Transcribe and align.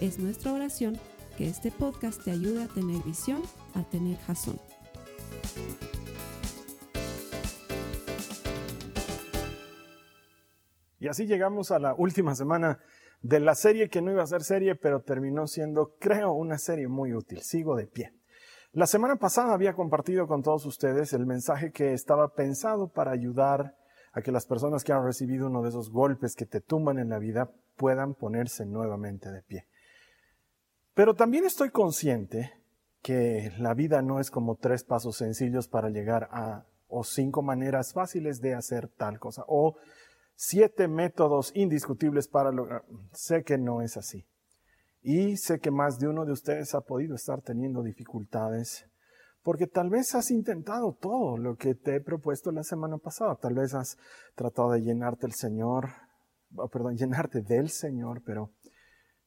Es 0.00 0.18
nuestra 0.18 0.52
oración 0.52 0.98
que 1.38 1.48
este 1.48 1.70
podcast 1.70 2.22
te 2.22 2.30
ayude 2.30 2.64
a 2.64 2.68
tener 2.68 3.02
visión, 3.02 3.40
a 3.74 3.82
tener 3.82 4.18
jazón. 4.18 4.60
Y 10.98 11.08
así 11.08 11.26
llegamos 11.26 11.70
a 11.70 11.78
la 11.78 11.94
última 11.94 12.34
semana 12.34 12.78
de 13.22 13.40
la 13.40 13.54
serie 13.54 13.88
que 13.88 14.02
no 14.02 14.12
iba 14.12 14.22
a 14.22 14.26
ser 14.26 14.42
serie, 14.42 14.74
pero 14.74 15.00
terminó 15.00 15.46
siendo, 15.46 15.94
creo, 15.98 16.32
una 16.32 16.58
serie 16.58 16.88
muy 16.88 17.14
útil. 17.14 17.40
Sigo 17.40 17.74
de 17.74 17.86
pie. 17.86 18.12
La 18.72 18.86
semana 18.86 19.16
pasada 19.16 19.54
había 19.54 19.72
compartido 19.72 20.26
con 20.26 20.42
todos 20.42 20.66
ustedes 20.66 21.14
el 21.14 21.24
mensaje 21.24 21.70
que 21.72 21.94
estaba 21.94 22.34
pensado 22.34 22.88
para 22.92 23.12
ayudar 23.12 23.76
a 24.12 24.20
que 24.20 24.30
las 24.30 24.44
personas 24.44 24.84
que 24.84 24.92
han 24.92 25.04
recibido 25.04 25.46
uno 25.46 25.62
de 25.62 25.70
esos 25.70 25.90
golpes 25.90 26.34
que 26.36 26.44
te 26.44 26.60
tumban 26.60 26.98
en 26.98 27.08
la 27.08 27.18
vida 27.18 27.50
puedan 27.76 28.14
ponerse 28.14 28.66
nuevamente 28.66 29.30
de 29.30 29.42
pie. 29.42 29.66
Pero 30.96 31.12
también 31.12 31.44
estoy 31.44 31.68
consciente 31.68 32.54
que 33.02 33.52
la 33.58 33.74
vida 33.74 34.00
no 34.00 34.18
es 34.18 34.30
como 34.30 34.56
tres 34.56 34.82
pasos 34.82 35.18
sencillos 35.18 35.68
para 35.68 35.90
llegar 35.90 36.26
a, 36.32 36.64
o 36.88 37.04
cinco 37.04 37.42
maneras 37.42 37.92
fáciles 37.92 38.40
de 38.40 38.54
hacer 38.54 38.88
tal 38.88 39.18
cosa, 39.18 39.44
o 39.46 39.76
siete 40.36 40.88
métodos 40.88 41.52
indiscutibles 41.54 42.28
para 42.28 42.50
lograr. 42.50 42.82
Sé 43.12 43.44
que 43.44 43.58
no 43.58 43.82
es 43.82 43.98
así. 43.98 44.24
Y 45.02 45.36
sé 45.36 45.60
que 45.60 45.70
más 45.70 45.98
de 45.98 46.08
uno 46.08 46.24
de 46.24 46.32
ustedes 46.32 46.74
ha 46.74 46.80
podido 46.80 47.14
estar 47.14 47.42
teniendo 47.42 47.82
dificultades 47.82 48.86
porque 49.42 49.66
tal 49.66 49.90
vez 49.90 50.14
has 50.14 50.30
intentado 50.30 50.94
todo 50.98 51.36
lo 51.36 51.56
que 51.56 51.74
te 51.74 51.96
he 51.96 52.00
propuesto 52.00 52.50
la 52.52 52.64
semana 52.64 52.96
pasada. 52.96 53.36
Tal 53.36 53.52
vez 53.52 53.74
has 53.74 53.98
tratado 54.34 54.72
de 54.72 54.80
llenarte 54.80 55.26
el 55.26 55.34
Señor, 55.34 55.90
perdón, 56.72 56.96
llenarte 56.96 57.42
del 57.42 57.68
Señor, 57.68 58.22
pero 58.24 58.50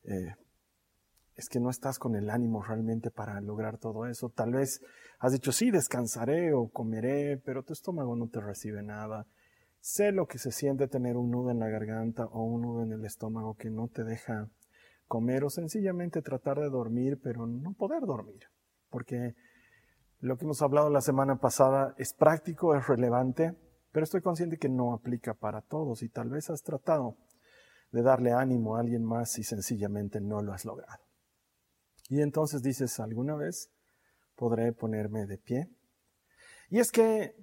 eh, 0.06 0.33
es 1.40 1.48
que 1.48 1.62
no 1.62 1.70
estás 1.70 2.00
con 2.00 2.16
el 2.16 2.30
ánimo 2.30 2.62
realmente 2.62 3.12
para 3.12 3.40
lograr 3.40 3.78
todo 3.78 4.06
eso. 4.06 4.30
Tal 4.30 4.52
vez 4.52 4.82
has 5.20 5.32
dicho, 5.32 5.54
sí, 5.54 5.72
descansaré 5.72 6.54
o 6.54 6.68
comeré, 6.68 7.38
pero 7.38 7.64
tu 7.64 7.72
estómago 7.72 8.14
no 8.18 8.28
te 8.28 8.42
recibe 8.42 8.84
nada. 8.84 9.26
Sé 9.80 10.12
lo 10.12 10.28
que 10.28 10.38
se 10.38 10.52
siente 10.52 10.90
tener 10.90 11.16
un 11.16 11.32
nudo 11.32 11.50
en 11.52 11.60
la 11.60 11.70
garganta 11.70 12.26
o 12.26 12.44
un 12.44 12.62
nudo 12.64 12.84
en 12.84 12.92
el 12.92 13.06
estómago 13.06 13.56
que 13.56 13.70
no 13.70 13.88
te 13.88 14.04
deja 14.04 14.50
comer 15.08 15.45
o 15.45 15.50
sencillamente 15.50 16.22
tratar 16.22 16.60
de 16.60 16.70
dormir, 16.70 17.22
pero 17.23 17.48
no 17.48 17.73
poder 17.73 18.02
dormir. 18.02 18.44
Porque 18.90 19.36
lo 20.20 20.38
que 20.38 20.44
hemos 20.44 20.62
hablado 20.62 20.90
la 20.90 21.00
semana 21.00 21.38
pasada 21.40 21.95
es 21.98 22.14
práctico, 22.14 22.76
es 22.76 22.86
relevante, 22.86 23.56
pero 23.94 24.04
estoy 24.04 24.22
consciente 24.22 24.58
que 24.58 24.67
no 24.67 24.92
aplica 24.94 25.34
para 25.36 25.62
todos 25.62 26.04
y 26.04 26.10
tal 26.10 26.30
vez 26.30 26.50
has 26.50 26.64
tratado 26.64 27.16
de 27.94 28.02
darle 28.02 28.34
ánimo 28.34 28.76
a 28.76 28.82
alguien 28.82 29.06
más 29.06 29.40
y 29.40 29.44
sencillamente 29.44 30.20
no 30.20 30.42
lo 30.42 30.52
has 30.52 30.66
logrado. 30.66 31.08
Y 32.09 32.21
entonces 32.21 32.64
dices, 32.64 32.99
¿alguna 32.99 33.36
vez 33.36 33.70
podré 34.36 34.73
ponerme 34.73 35.27
de 35.27 35.37
pie? 35.37 35.70
Y 36.70 36.80
es 36.80 36.92
que 36.92 37.36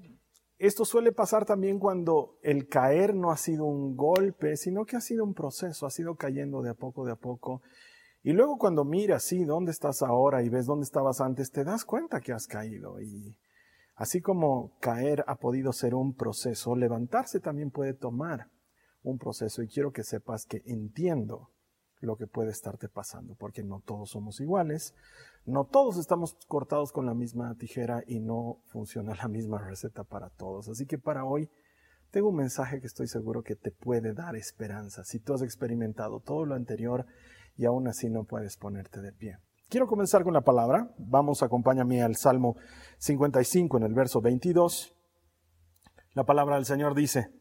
esto 0.59 0.85
suele 0.85 1.13
pasar 1.13 1.45
también 1.45 1.79
cuando 1.79 2.39
el 2.43 2.67
caer 2.67 3.15
no 3.15 3.31
ha 3.31 3.37
sido 3.37 3.65
un 3.65 3.97
golpe, 3.97 4.57
sino 4.57 4.85
que 4.85 4.97
ha 4.97 5.01
sido 5.01 5.23
un 5.23 5.35
proceso, 5.35 5.87
ha 5.87 5.91
sido 5.91 6.17
cayendo 6.17 6.63
de 6.63 6.71
a 6.71 6.75
poco, 6.75 7.05
de 7.05 7.13
a 7.13 7.17
poco. 7.17 7.63
Y 8.23 8.33
luego 8.33 8.59
cuando 8.59 8.85
miras, 8.85 9.23
sí, 9.23 9.45
dónde 9.45 9.71
estás 9.71 10.03
ahora 10.03 10.43
y 10.43 10.49
ves 10.49 10.67
dónde 10.67 10.85
estabas 10.85 11.21
antes, 11.21 11.53
te 11.53 11.63
das 11.63 11.85
cuenta 11.85 12.21
que 12.21 12.33
has 12.33 12.47
caído. 12.47 13.01
Y 13.01 13.39
así 13.95 14.21
como 14.21 14.77
caer 14.81 15.25
ha 15.29 15.37
podido 15.37 15.73
ser 15.73 15.95
un 15.95 16.15
proceso, 16.15 16.75
levantarse 16.75 17.39
también 17.39 17.71
puede 17.71 17.95
tomar 17.95 18.51
un 19.03 19.19
proceso. 19.19 19.63
Y 19.63 19.69
quiero 19.69 19.93
que 19.93 20.03
sepas 20.03 20.45
que 20.47 20.63
entiendo 20.65 21.51
lo 22.01 22.17
que 22.17 22.27
puede 22.27 22.51
estarte 22.51 22.89
pasando, 22.89 23.35
porque 23.35 23.63
no 23.63 23.81
todos 23.81 24.11
somos 24.11 24.41
iguales, 24.41 24.95
no 25.45 25.65
todos 25.65 25.97
estamos 25.97 26.37
cortados 26.49 26.93
con 26.93 27.07
la 27.07 27.15
misma 27.15 27.55
tijera 27.57 28.03
y 28.07 28.21
no 28.21 28.61
funciona 28.67 29.15
la 29.23 29.29
misma 29.29 29.59
receta 29.59 30.05
para 30.05 30.31
todos. 30.31 30.69
Así 30.69 30.87
que 30.87 30.99
para 30.99 31.25
hoy 31.25 31.51
tengo 32.11 32.29
un 32.29 32.37
mensaje 32.37 32.81
que 32.81 32.87
estoy 32.87 33.09
seguro 33.09 33.43
que 33.43 33.57
te 33.57 33.71
puede 33.71 34.13
dar 34.13 34.37
esperanza 34.37 35.05
si 35.05 35.21
tú 35.21 35.35
has 35.35 35.43
experimentado 35.43 36.21
todo 36.21 36.47
lo 36.47 36.55
anterior 36.55 37.07
y 37.57 37.65
aún 37.65 37.89
así 37.89 38.11
no 38.11 38.25
puedes 38.25 38.57
ponerte 38.57 39.01
de 39.01 39.13
pie. 39.13 39.39
Quiero 39.69 39.89
comenzar 39.89 40.23
con 40.23 40.33
la 40.33 40.43
palabra. 40.43 40.95
Vamos, 40.97 41.43
acompáñame 41.43 42.01
al 42.03 42.15
Salmo 42.15 42.57
55 42.99 43.79
en 43.79 43.83
el 43.83 43.95
verso 43.95 44.21
22. 44.21 44.95
La 46.15 46.25
palabra 46.25 46.55
del 46.55 46.65
Señor 46.65 46.95
dice, 46.95 47.33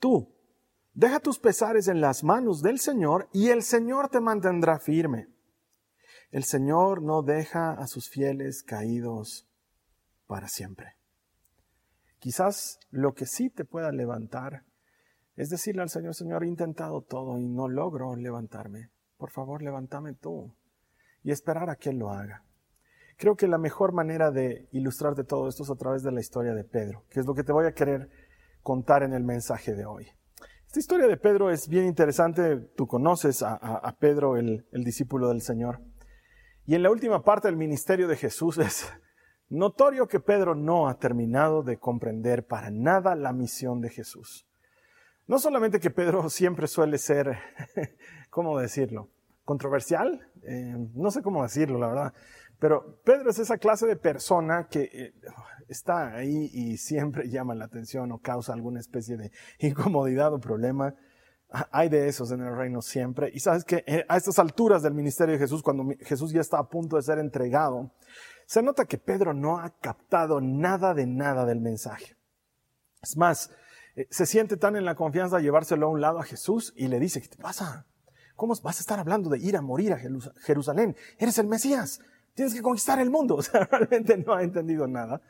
tú, 0.00 0.34
Deja 0.94 1.20
tus 1.20 1.38
pesares 1.38 1.88
en 1.88 2.00
las 2.00 2.22
manos 2.22 2.60
del 2.60 2.78
Señor 2.78 3.28
y 3.32 3.48
el 3.48 3.62
Señor 3.62 4.10
te 4.10 4.20
mantendrá 4.20 4.78
firme. 4.78 5.28
El 6.30 6.44
Señor 6.44 7.02
no 7.02 7.22
deja 7.22 7.72
a 7.72 7.86
sus 7.86 8.10
fieles 8.10 8.62
caídos 8.62 9.48
para 10.26 10.48
siempre. 10.48 10.96
Quizás 12.18 12.78
lo 12.90 13.14
que 13.14 13.26
sí 13.26 13.48
te 13.48 13.64
pueda 13.64 13.90
levantar 13.90 14.64
es 15.34 15.48
decirle 15.48 15.82
al 15.82 15.88
Señor, 15.88 16.14
Señor, 16.14 16.44
he 16.44 16.48
intentado 16.48 17.00
todo 17.00 17.38
y 17.38 17.48
no 17.48 17.68
logro 17.68 18.14
levantarme. 18.16 18.90
Por 19.16 19.30
favor, 19.30 19.62
levántame 19.62 20.12
tú 20.12 20.54
y 21.22 21.30
esperar 21.30 21.70
a 21.70 21.76
que 21.76 21.90
Él 21.90 21.98
lo 21.98 22.10
haga. 22.10 22.44
Creo 23.16 23.34
que 23.34 23.48
la 23.48 23.58
mejor 23.58 23.92
manera 23.92 24.30
de 24.30 24.68
ilustrarte 24.72 25.24
todo 25.24 25.48
esto 25.48 25.62
es 25.62 25.70
a 25.70 25.76
través 25.76 26.02
de 26.02 26.12
la 26.12 26.20
historia 26.20 26.54
de 26.54 26.64
Pedro, 26.64 27.04
que 27.08 27.20
es 27.20 27.26
lo 27.26 27.34
que 27.34 27.44
te 27.44 27.52
voy 27.52 27.66
a 27.66 27.72
querer 27.72 28.10
contar 28.62 29.02
en 29.02 29.14
el 29.14 29.24
mensaje 29.24 29.74
de 29.74 29.86
hoy. 29.86 30.08
Esta 30.72 30.80
historia 30.80 31.06
de 31.06 31.18
Pedro 31.18 31.50
es 31.50 31.68
bien 31.68 31.84
interesante. 31.84 32.56
Tú 32.56 32.86
conoces 32.86 33.42
a, 33.42 33.94
Pedro, 34.00 34.38
el, 34.38 34.64
discípulo 34.72 35.28
del 35.28 35.42
Señor. 35.42 35.80
Y 36.64 36.74
en 36.74 36.82
la 36.82 36.90
última 36.90 37.22
parte 37.22 37.48
del 37.48 37.58
ministerio 37.58 38.08
de 38.08 38.16
Jesús 38.16 38.56
es 38.56 38.90
notorio 39.50 40.08
que 40.08 40.18
Pedro 40.18 40.54
no 40.54 40.88
ha 40.88 40.98
terminado 40.98 41.62
de 41.62 41.76
comprender 41.76 42.46
para 42.46 42.70
nada 42.70 43.14
la 43.14 43.34
misión 43.34 43.82
de 43.82 43.90
Jesús. 43.90 44.46
No 45.26 45.38
solamente 45.38 45.78
que 45.78 45.90
Pedro 45.90 46.30
siempre 46.30 46.66
suele 46.66 46.96
ser, 46.96 47.36
¿cómo 48.30 48.58
decirlo? 48.58 49.10
Controversial, 49.44 50.26
eh, 50.42 50.74
no 50.94 51.10
sé 51.10 51.20
cómo 51.20 51.42
decirlo, 51.42 51.78
la 51.78 51.88
verdad, 51.88 52.14
pero 52.58 52.98
Pedro 53.04 53.28
es 53.28 53.38
esa 53.38 53.58
clase 53.58 53.86
de 53.86 53.96
persona 53.96 54.68
que 54.70 54.84
eh, 54.84 55.12
está 55.72 56.14
ahí 56.14 56.50
y 56.52 56.76
siempre 56.76 57.28
llama 57.30 57.54
la 57.54 57.64
atención 57.64 58.12
o 58.12 58.18
causa 58.18 58.52
alguna 58.52 58.80
especie 58.80 59.16
de 59.16 59.32
incomodidad 59.58 60.32
o 60.32 60.40
problema. 60.40 60.94
Hay 61.70 61.90
de 61.90 62.08
esos 62.08 62.30
en 62.32 62.40
el 62.40 62.56
reino 62.56 62.80
siempre. 62.80 63.30
Y 63.34 63.40
sabes 63.40 63.64
que 63.64 63.84
eh, 63.86 64.06
a 64.08 64.16
estas 64.16 64.38
alturas 64.38 64.82
del 64.82 64.94
ministerio 64.94 65.34
de 65.34 65.38
Jesús, 65.38 65.62
cuando 65.62 65.84
Jesús 66.00 66.32
ya 66.32 66.40
está 66.40 66.58
a 66.58 66.68
punto 66.68 66.96
de 66.96 67.02
ser 67.02 67.18
entregado, 67.18 67.92
se 68.46 68.62
nota 68.62 68.86
que 68.86 68.96
Pedro 68.96 69.34
no 69.34 69.58
ha 69.58 69.70
captado 69.78 70.40
nada 70.40 70.94
de 70.94 71.06
nada 71.06 71.44
del 71.44 71.60
mensaje. 71.60 72.16
Es 73.02 73.18
más, 73.18 73.50
eh, 73.96 74.06
se 74.10 74.24
siente 74.24 74.56
tan 74.56 74.76
en 74.76 74.86
la 74.86 74.94
confianza 74.94 75.36
de 75.36 75.42
llevárselo 75.42 75.86
a 75.86 75.90
un 75.90 76.00
lado 76.00 76.20
a 76.20 76.24
Jesús 76.24 76.72
y 76.74 76.88
le 76.88 76.98
dice, 76.98 77.20
¿qué 77.20 77.28
te 77.28 77.36
pasa? 77.36 77.86
¿Cómo 78.34 78.54
vas 78.62 78.78
a 78.78 78.80
estar 78.80 78.98
hablando 78.98 79.28
de 79.28 79.38
ir 79.38 79.56
a 79.56 79.62
morir 79.62 79.92
a 79.92 79.98
Jerusalén? 80.40 80.96
Eres 81.18 81.38
el 81.38 81.46
Mesías. 81.46 82.00
Tienes 82.34 82.54
que 82.54 82.62
conquistar 82.62 82.98
el 82.98 83.10
mundo. 83.10 83.36
O 83.42 83.42
sea, 83.42 83.64
realmente 83.64 84.16
no 84.16 84.34
ha 84.34 84.42
entendido 84.42 84.86
nada. 84.86 85.20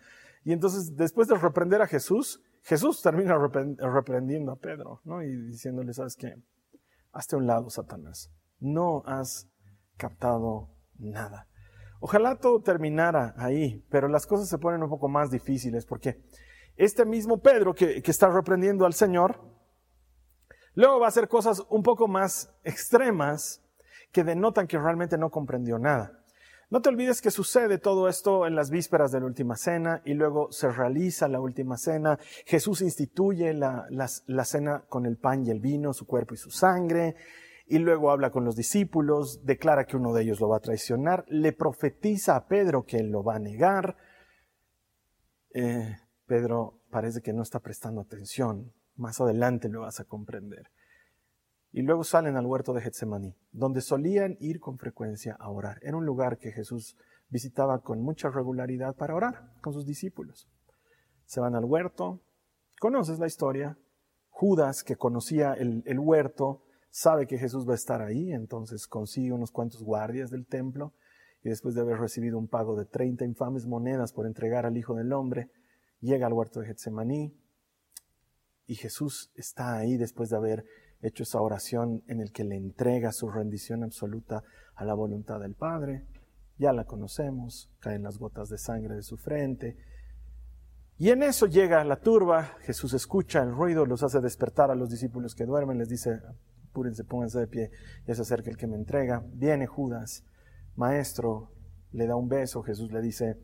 Y 0.44 0.52
entonces, 0.52 0.96
después 0.96 1.28
de 1.28 1.36
reprender 1.36 1.82
a 1.82 1.86
Jesús, 1.86 2.42
Jesús 2.62 3.02
termina 3.02 3.36
reprendiendo 3.78 4.52
a 4.52 4.56
Pedro, 4.56 5.00
¿no? 5.04 5.22
Y 5.22 5.34
diciéndole, 5.48 5.92
¿sabes 5.92 6.16
qué? 6.16 6.34
Hazte 7.12 7.36
a 7.36 7.38
un 7.38 7.46
lado, 7.46 7.70
Satanás. 7.70 8.30
No 8.58 9.02
has 9.06 9.48
captado 9.96 10.70
nada. 10.98 11.48
Ojalá 12.00 12.36
todo 12.36 12.60
terminara 12.62 13.34
ahí, 13.36 13.84
pero 13.90 14.08
las 14.08 14.26
cosas 14.26 14.48
se 14.48 14.58
ponen 14.58 14.82
un 14.82 14.88
poco 14.88 15.08
más 15.08 15.30
difíciles 15.30 15.86
porque 15.86 16.20
este 16.76 17.04
mismo 17.04 17.40
Pedro 17.40 17.74
que, 17.74 18.02
que 18.02 18.10
está 18.10 18.28
reprendiendo 18.28 18.86
al 18.86 18.94
Señor, 18.94 19.40
luego 20.74 20.98
va 20.98 21.06
a 21.06 21.08
hacer 21.10 21.28
cosas 21.28 21.62
un 21.68 21.82
poco 21.82 22.08
más 22.08 22.52
extremas 22.64 23.62
que 24.10 24.24
denotan 24.24 24.66
que 24.66 24.78
realmente 24.78 25.16
no 25.16 25.30
comprendió 25.30 25.78
nada. 25.78 26.21
No 26.72 26.80
te 26.80 26.88
olvides 26.88 27.20
que 27.20 27.30
sucede 27.30 27.76
todo 27.76 28.08
esto 28.08 28.46
en 28.46 28.54
las 28.54 28.70
vísperas 28.70 29.12
de 29.12 29.20
la 29.20 29.26
última 29.26 29.56
cena 29.56 30.00
y 30.06 30.14
luego 30.14 30.50
se 30.52 30.72
realiza 30.72 31.28
la 31.28 31.38
última 31.38 31.76
cena. 31.76 32.18
Jesús 32.46 32.80
instituye 32.80 33.52
la, 33.52 33.84
cena 34.46 34.86
con 34.88 35.04
el 35.04 35.18
pan 35.18 35.44
y 35.44 35.50
el 35.50 35.60
vino, 35.60 35.92
su 35.92 36.06
cuerpo 36.06 36.32
y 36.32 36.38
su 36.38 36.50
sangre. 36.50 37.14
y 37.66 37.78
luego 37.78 38.10
habla 38.10 38.30
con 38.30 38.46
los 38.46 38.56
discípulos, 38.56 39.44
declara 39.44 39.84
que 39.84 39.98
uno 39.98 40.14
de 40.14 40.22
ellos 40.22 40.40
lo 40.40 40.48
va 40.48 40.56
a 40.56 40.60
traicionar, 40.60 41.26
le 41.28 41.52
profetiza 41.52 42.36
a 42.36 42.46
Pedro 42.46 42.86
que 42.86 42.96
él 42.96 43.10
lo 43.10 43.22
va 43.22 43.36
a 43.36 43.38
negar. 43.38 43.98
Eh, 45.52 45.94
Pedro 46.24 46.80
parece 46.90 47.20
que 47.20 47.34
no 47.34 47.42
está 47.42 47.60
prestando 47.60 48.00
atención, 48.00 48.72
más 48.96 49.20
adelante 49.20 49.68
lo 49.68 49.82
vas 49.82 50.00
a 50.00 50.04
comprender. 50.04 50.70
Y 51.72 51.82
luego 51.82 52.04
salen 52.04 52.36
al 52.36 52.44
huerto 52.44 52.74
de 52.74 52.82
Getsemaní, 52.82 53.34
donde 53.50 53.80
solían 53.80 54.36
ir 54.40 54.60
con 54.60 54.76
frecuencia 54.76 55.36
a 55.40 55.50
orar. 55.50 55.78
Era 55.82 55.96
un 55.96 56.04
lugar 56.04 56.38
que 56.38 56.52
Jesús 56.52 56.96
visitaba 57.30 57.80
con 57.80 58.02
mucha 58.02 58.28
regularidad 58.28 58.94
para 58.94 59.14
orar 59.14 59.54
con 59.62 59.72
sus 59.72 59.86
discípulos. 59.86 60.48
Se 61.24 61.40
van 61.40 61.54
al 61.54 61.64
huerto, 61.64 62.20
conoces 62.78 63.18
la 63.18 63.26
historia, 63.26 63.78
Judas, 64.28 64.82
que 64.84 64.96
conocía 64.96 65.54
el, 65.54 65.98
huerto, 65.98 66.62
sabe 66.90 67.26
que 67.26 67.38
Jesús 67.38 67.66
va 67.66 67.72
a 67.72 67.76
estar 67.76 68.02
ahí, 68.02 68.32
entonces 68.32 68.86
consigue 68.86 69.32
unos 69.32 69.50
cuantos 69.50 69.82
guardias 69.82 70.30
del 70.30 70.46
templo 70.46 70.92
y 71.42 71.48
después 71.48 71.74
de 71.74 71.80
haber 71.80 71.98
recibido 71.98 72.38
un 72.38 72.48
pago 72.48 72.76
de 72.76 72.84
30 72.84 73.24
infames 73.24 73.66
monedas 73.66 74.12
por 74.12 74.26
entregar 74.26 74.66
al 74.66 74.76
Hijo 74.76 74.94
del 74.94 75.12
Hombre, 75.12 75.50
llega 76.00 76.26
al 76.26 76.34
huerto 76.34 76.60
de 76.60 76.66
Getsemaní 76.66 77.34
y 78.66 78.74
Jesús 78.74 79.30
está 79.36 79.76
ahí 79.76 79.96
después 79.96 80.28
de 80.28 80.36
haber 80.36 80.64
hecho 81.02 81.24
esa 81.24 81.40
oración 81.40 82.02
en 82.06 82.20
el 82.20 82.32
que 82.32 82.44
le 82.44 82.56
entrega 82.56 83.12
su 83.12 83.28
rendición 83.28 83.82
absoluta 83.82 84.42
a 84.74 84.84
la 84.84 84.94
voluntad 84.94 85.40
del 85.40 85.54
Padre. 85.54 86.06
Ya 86.58 86.72
la 86.72 86.84
conocemos, 86.84 87.70
caen 87.80 88.04
las 88.04 88.18
gotas 88.18 88.48
de 88.48 88.58
sangre 88.58 88.94
de 88.94 89.02
su 89.02 89.16
frente. 89.16 89.76
Y 90.98 91.10
en 91.10 91.24
eso 91.24 91.46
llega 91.46 91.82
la 91.84 91.96
turba, 91.96 92.56
Jesús 92.60 92.94
escucha 92.94 93.42
el 93.42 93.50
ruido, 93.50 93.84
los 93.86 94.04
hace 94.04 94.20
despertar 94.20 94.70
a 94.70 94.76
los 94.76 94.88
discípulos 94.88 95.34
que 95.34 95.44
duermen, 95.44 95.78
les 95.78 95.88
dice, 95.88 96.20
apúrense, 96.70 97.02
pónganse 97.02 97.40
de 97.40 97.46
pie, 97.48 97.70
ya 98.06 98.14
se 98.14 98.22
acerca 98.22 98.50
el 98.50 98.56
que 98.56 98.68
me 98.68 98.76
entrega. 98.76 99.24
Viene 99.32 99.66
Judas, 99.66 100.24
maestro, 100.76 101.50
le 101.90 102.06
da 102.06 102.14
un 102.14 102.28
beso, 102.28 102.62
Jesús 102.62 102.92
le 102.92 103.00
dice, 103.00 103.36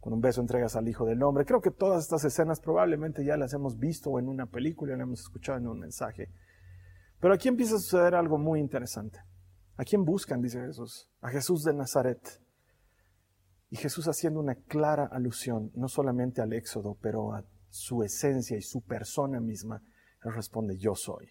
con 0.00 0.12
un 0.12 0.20
beso 0.20 0.40
entregas 0.40 0.74
al 0.74 0.88
Hijo 0.88 1.04
del 1.04 1.22
Hombre. 1.22 1.44
Creo 1.44 1.60
que 1.60 1.70
todas 1.70 2.02
estas 2.02 2.24
escenas 2.24 2.60
probablemente 2.60 3.24
ya 3.24 3.36
las 3.36 3.52
hemos 3.52 3.78
visto 3.78 4.18
en 4.18 4.28
una 4.28 4.46
película, 4.46 4.92
las 4.92 5.02
hemos 5.02 5.20
escuchado 5.20 5.58
en 5.58 5.68
un 5.68 5.78
mensaje. 5.78 6.30
Pero 7.20 7.34
aquí 7.34 7.48
empieza 7.48 7.76
a 7.76 7.78
suceder 7.78 8.14
algo 8.14 8.38
muy 8.38 8.60
interesante. 8.60 9.18
¿A 9.76 9.84
quién 9.84 10.04
buscan? 10.04 10.40
Dice 10.40 10.60
Jesús. 10.60 11.10
A 11.20 11.28
Jesús 11.28 11.62
de 11.64 11.74
Nazaret. 11.74 12.40
Y 13.68 13.76
Jesús 13.76 14.06
haciendo 14.08 14.40
una 14.40 14.54
clara 14.54 15.06
alusión, 15.06 15.72
no 15.74 15.88
solamente 15.88 16.40
al 16.40 16.52
Éxodo, 16.52 16.96
pero 17.00 17.32
a 17.32 17.44
su 17.68 18.02
esencia 18.02 18.56
y 18.56 18.62
su 18.62 18.80
persona 18.82 19.40
misma, 19.40 19.82
él 20.24 20.32
responde, 20.32 20.78
yo 20.78 20.94
soy. 20.94 21.30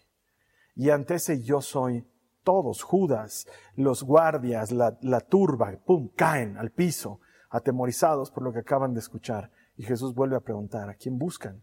Y 0.74 0.90
ante 0.90 1.14
ese 1.14 1.42
yo 1.42 1.60
soy, 1.60 2.06
todos, 2.44 2.82
Judas, 2.82 3.46
los 3.74 4.04
guardias, 4.04 4.70
la, 4.70 5.20
turba, 5.28 5.76
pum, 5.84 6.10
caen 6.14 6.56
al 6.56 6.70
piso, 6.70 7.20
atemorizados 7.50 8.30
por 8.30 8.44
lo 8.44 8.52
que 8.52 8.60
acaban 8.60 8.94
de 8.94 9.00
escuchar. 9.00 9.50
Y 9.76 9.82
Jesús 9.82 10.14
vuelve 10.14 10.36
a 10.36 10.40
preguntar, 10.40 10.88
¿a 10.88 10.94
quién 10.94 11.18
buscan? 11.18 11.60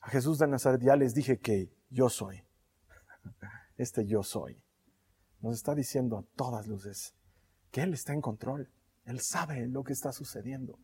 A 0.00 0.08
Jesús 0.10 0.38
de 0.38 0.46
Nazaret 0.46 0.80
ya 0.82 0.94
les 0.94 1.14
dije 1.14 1.38
que 1.38 1.72
yo 1.90 2.08
soy. 2.08 2.44
Este 3.80 4.04
yo 4.04 4.22
soy. 4.22 4.62
Nos 5.40 5.54
está 5.54 5.74
diciendo 5.74 6.18
a 6.18 6.24
todas 6.36 6.66
luces 6.66 7.14
que 7.70 7.80
Él 7.80 7.94
está 7.94 8.12
en 8.12 8.20
control. 8.20 8.70
Él 9.06 9.20
sabe 9.20 9.66
lo 9.68 9.84
que 9.84 9.94
está 9.94 10.12
sucediendo. 10.12 10.78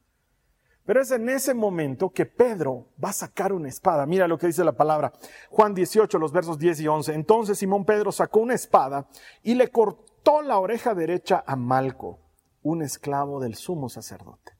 Pero 0.87 1.03
es 1.03 1.11
en 1.11 1.29
ese 1.29 1.53
momento 1.53 2.09
que 2.09 2.25
Pedro 2.25 2.95
va 3.03 3.11
a 3.11 3.13
sacar 3.13 3.53
una 3.53 3.69
espada. 3.69 4.07
Mira 4.07 4.27
lo 4.27 4.39
que 4.39 4.47
dice 4.47 4.65
la 4.65 4.73
palabra. 4.73 5.13
Juan 5.51 5.75
18, 5.75 6.19
los 6.19 6.33
versos 6.33 6.59
10 6.59 6.81
y 6.81 6.89
11. 6.89 7.13
Entonces 7.13 7.59
Simón 7.59 7.85
Pedro 7.85 8.13
sacó 8.13 8.41
una 8.41 8.55
espada 8.55 9.07
y 9.43 9.57
le 9.57 9.69
cortó 9.69 10.41
la 10.41 10.59
oreja 10.59 10.95
derecha 10.95 11.45
a 11.47 11.55
Malco, 11.55 12.21
un 12.63 12.81
esclavo 12.81 13.41
del 13.41 13.57
sumo 13.57 13.91
sacerdote. 13.91 14.53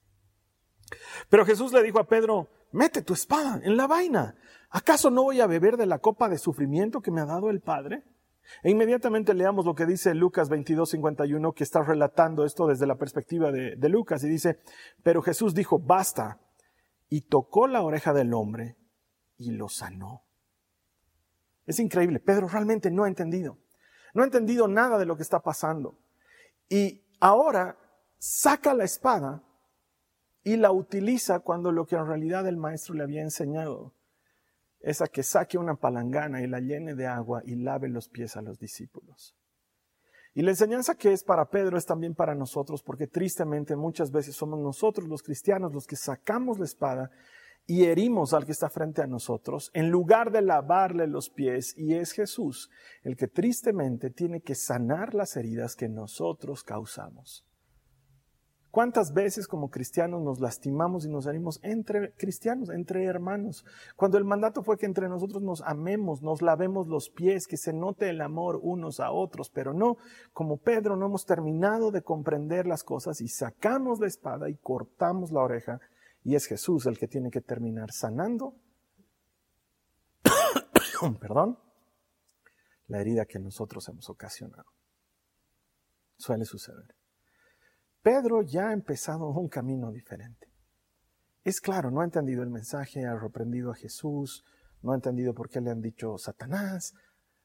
Pero 1.27 1.43
Jesús 1.43 1.73
le 1.73 1.81
dijo 1.81 1.97
a 1.97 2.07
Pedro, 2.07 2.49
mete 2.71 3.01
tu 3.01 3.13
espada 3.13 3.59
en 3.63 3.77
la 3.77 3.87
vaina. 3.87 4.35
¿Acaso 4.69 5.09
no 5.09 5.23
voy 5.23 5.41
a 5.41 5.47
beber 5.47 5.75
de 5.75 5.87
la 5.87 5.97
copa 5.97 6.29
de 6.29 6.37
sufrimiento 6.37 7.01
que 7.01 7.09
me 7.09 7.21
ha 7.21 7.25
dado 7.25 7.49
el 7.49 7.61
Padre? 7.61 8.03
E 8.63 8.69
inmediatamente 8.69 9.33
leamos 9.33 9.65
lo 9.65 9.75
que 9.75 9.85
dice 9.85 10.13
Lucas 10.13 10.49
22, 10.49 10.89
51, 10.89 11.53
que 11.53 11.63
está 11.63 11.83
relatando 11.83 12.45
esto 12.45 12.67
desde 12.67 12.87
la 12.87 12.95
perspectiva 12.95 13.51
de, 13.51 13.75
de 13.75 13.89
Lucas, 13.89 14.23
y 14.23 14.29
dice, 14.29 14.59
pero 15.03 15.21
Jesús 15.21 15.53
dijo, 15.53 15.79
basta, 15.79 16.39
y 17.09 17.21
tocó 17.21 17.67
la 17.67 17.81
oreja 17.81 18.13
del 18.13 18.33
hombre 18.33 18.77
y 19.37 19.51
lo 19.51 19.69
sanó. 19.69 20.23
Es 21.65 21.79
increíble, 21.79 22.19
Pedro 22.19 22.47
realmente 22.47 22.91
no 22.91 23.03
ha 23.03 23.07
entendido, 23.07 23.57
no 24.13 24.23
ha 24.23 24.25
entendido 24.25 24.67
nada 24.67 24.97
de 24.97 25.05
lo 25.05 25.15
que 25.15 25.23
está 25.23 25.41
pasando. 25.41 25.99
Y 26.69 27.03
ahora 27.19 27.77
saca 28.17 28.73
la 28.73 28.83
espada 28.83 29.43
y 30.43 30.55
la 30.55 30.71
utiliza 30.71 31.39
cuando 31.41 31.71
lo 31.71 31.85
que 31.85 31.95
en 31.95 32.07
realidad 32.07 32.47
el 32.47 32.57
maestro 32.57 32.95
le 32.95 33.03
había 33.03 33.21
enseñado 33.21 33.93
es 34.87 35.01
a 35.01 35.07
que 35.07 35.21
saque 35.21 35.57
una 35.57 35.75
palangana 35.75 36.41
y 36.41 36.47
la 36.47 36.61
llene 36.61 36.95
de 36.95 37.07
agua 37.07 37.41
y 37.43 37.55
lave 37.55 37.89
los 37.89 38.07
pies 38.07 38.37
a 38.37 38.41
los 38.41 38.57
discípulos. 38.57 39.35
Y 40.33 40.43
la 40.43 40.51
enseñanza 40.51 40.95
que 40.95 41.11
es 41.11 41.25
para 41.25 41.49
Pedro 41.49 41.77
es 41.77 41.85
también 41.85 42.15
para 42.15 42.35
nosotros, 42.35 42.83
porque 42.83 43.05
tristemente 43.05 43.75
muchas 43.75 44.11
veces 44.11 44.37
somos 44.37 44.59
nosotros 44.59 45.09
los 45.09 45.23
cristianos 45.23 45.73
los 45.73 45.87
que 45.87 45.97
sacamos 45.97 46.57
la 46.57 46.63
espada 46.63 47.11
y 47.65 47.83
herimos 47.83 48.33
al 48.33 48.45
que 48.45 48.53
está 48.53 48.69
frente 48.69 49.01
a 49.01 49.07
nosotros 49.07 49.71
en 49.73 49.89
lugar 49.89 50.31
de 50.31 50.41
lavarle 50.41 51.05
los 51.05 51.29
pies 51.29 51.73
y 51.77 51.95
es 51.95 52.13
Jesús 52.13 52.69
el 53.03 53.17
que 53.17 53.27
tristemente 53.27 54.09
tiene 54.09 54.39
que 54.39 54.55
sanar 54.55 55.13
las 55.13 55.35
heridas 55.35 55.75
que 55.75 55.89
nosotros 55.89 56.63
causamos. 56.63 57.46
¿Cuántas 58.77 59.11
veces 59.11 59.47
como 59.47 59.71
cristianos 59.71 60.21
nos 60.21 60.39
lastimamos 60.39 61.03
y 61.03 61.09
nos 61.09 61.25
herimos 61.25 61.59
entre 61.63 62.13
cristianos, 62.13 62.69
entre 62.69 63.05
hermanos? 63.05 63.65
Cuando 63.95 64.19
el 64.19 64.23
mandato 64.23 64.61
fue 64.61 64.77
que 64.77 64.85
entre 64.85 65.09
nosotros 65.09 65.41
nos 65.41 65.63
amemos, 65.63 66.21
nos 66.21 66.43
lavemos 66.43 66.87
los 66.87 67.09
pies, 67.09 67.47
que 67.47 67.57
se 67.57 67.73
note 67.73 68.07
el 68.07 68.21
amor 68.21 68.59
unos 68.61 68.99
a 68.99 69.09
otros, 69.09 69.49
pero 69.49 69.73
no, 69.73 69.97
como 70.31 70.57
Pedro 70.57 70.95
no 70.95 71.07
hemos 71.07 71.25
terminado 71.25 71.89
de 71.89 72.03
comprender 72.03 72.67
las 72.67 72.83
cosas 72.83 73.19
y 73.19 73.29
sacamos 73.29 73.99
la 73.99 74.05
espada 74.05 74.47
y 74.47 74.57
cortamos 74.57 75.31
la 75.31 75.41
oreja 75.41 75.79
y 76.23 76.35
es 76.35 76.45
Jesús 76.45 76.85
el 76.85 76.99
que 76.99 77.07
tiene 77.07 77.31
que 77.31 77.41
terminar 77.41 77.91
sanando, 77.91 78.53
perdón, 81.19 81.57
la 82.85 83.01
herida 83.01 83.25
que 83.25 83.39
nosotros 83.39 83.89
hemos 83.89 84.07
ocasionado. 84.07 84.69
Suele 86.15 86.45
suceder. 86.45 86.96
Pedro 88.01 88.41
ya 88.41 88.69
ha 88.69 88.73
empezado 88.73 89.27
un 89.29 89.49
camino 89.49 89.91
diferente. 89.91 90.47
Es 91.43 91.61
claro, 91.61 91.91
no 91.91 92.01
ha 92.01 92.05
entendido 92.05 92.43
el 92.43 92.49
mensaje, 92.49 93.05
ha 93.05 93.15
reprendido 93.15 93.71
a 93.71 93.75
Jesús, 93.75 94.43
no 94.81 94.91
ha 94.91 94.95
entendido 94.95 95.33
por 95.33 95.49
qué 95.49 95.61
le 95.61 95.71
han 95.71 95.81
dicho 95.81 96.17
Satanás, 96.17 96.93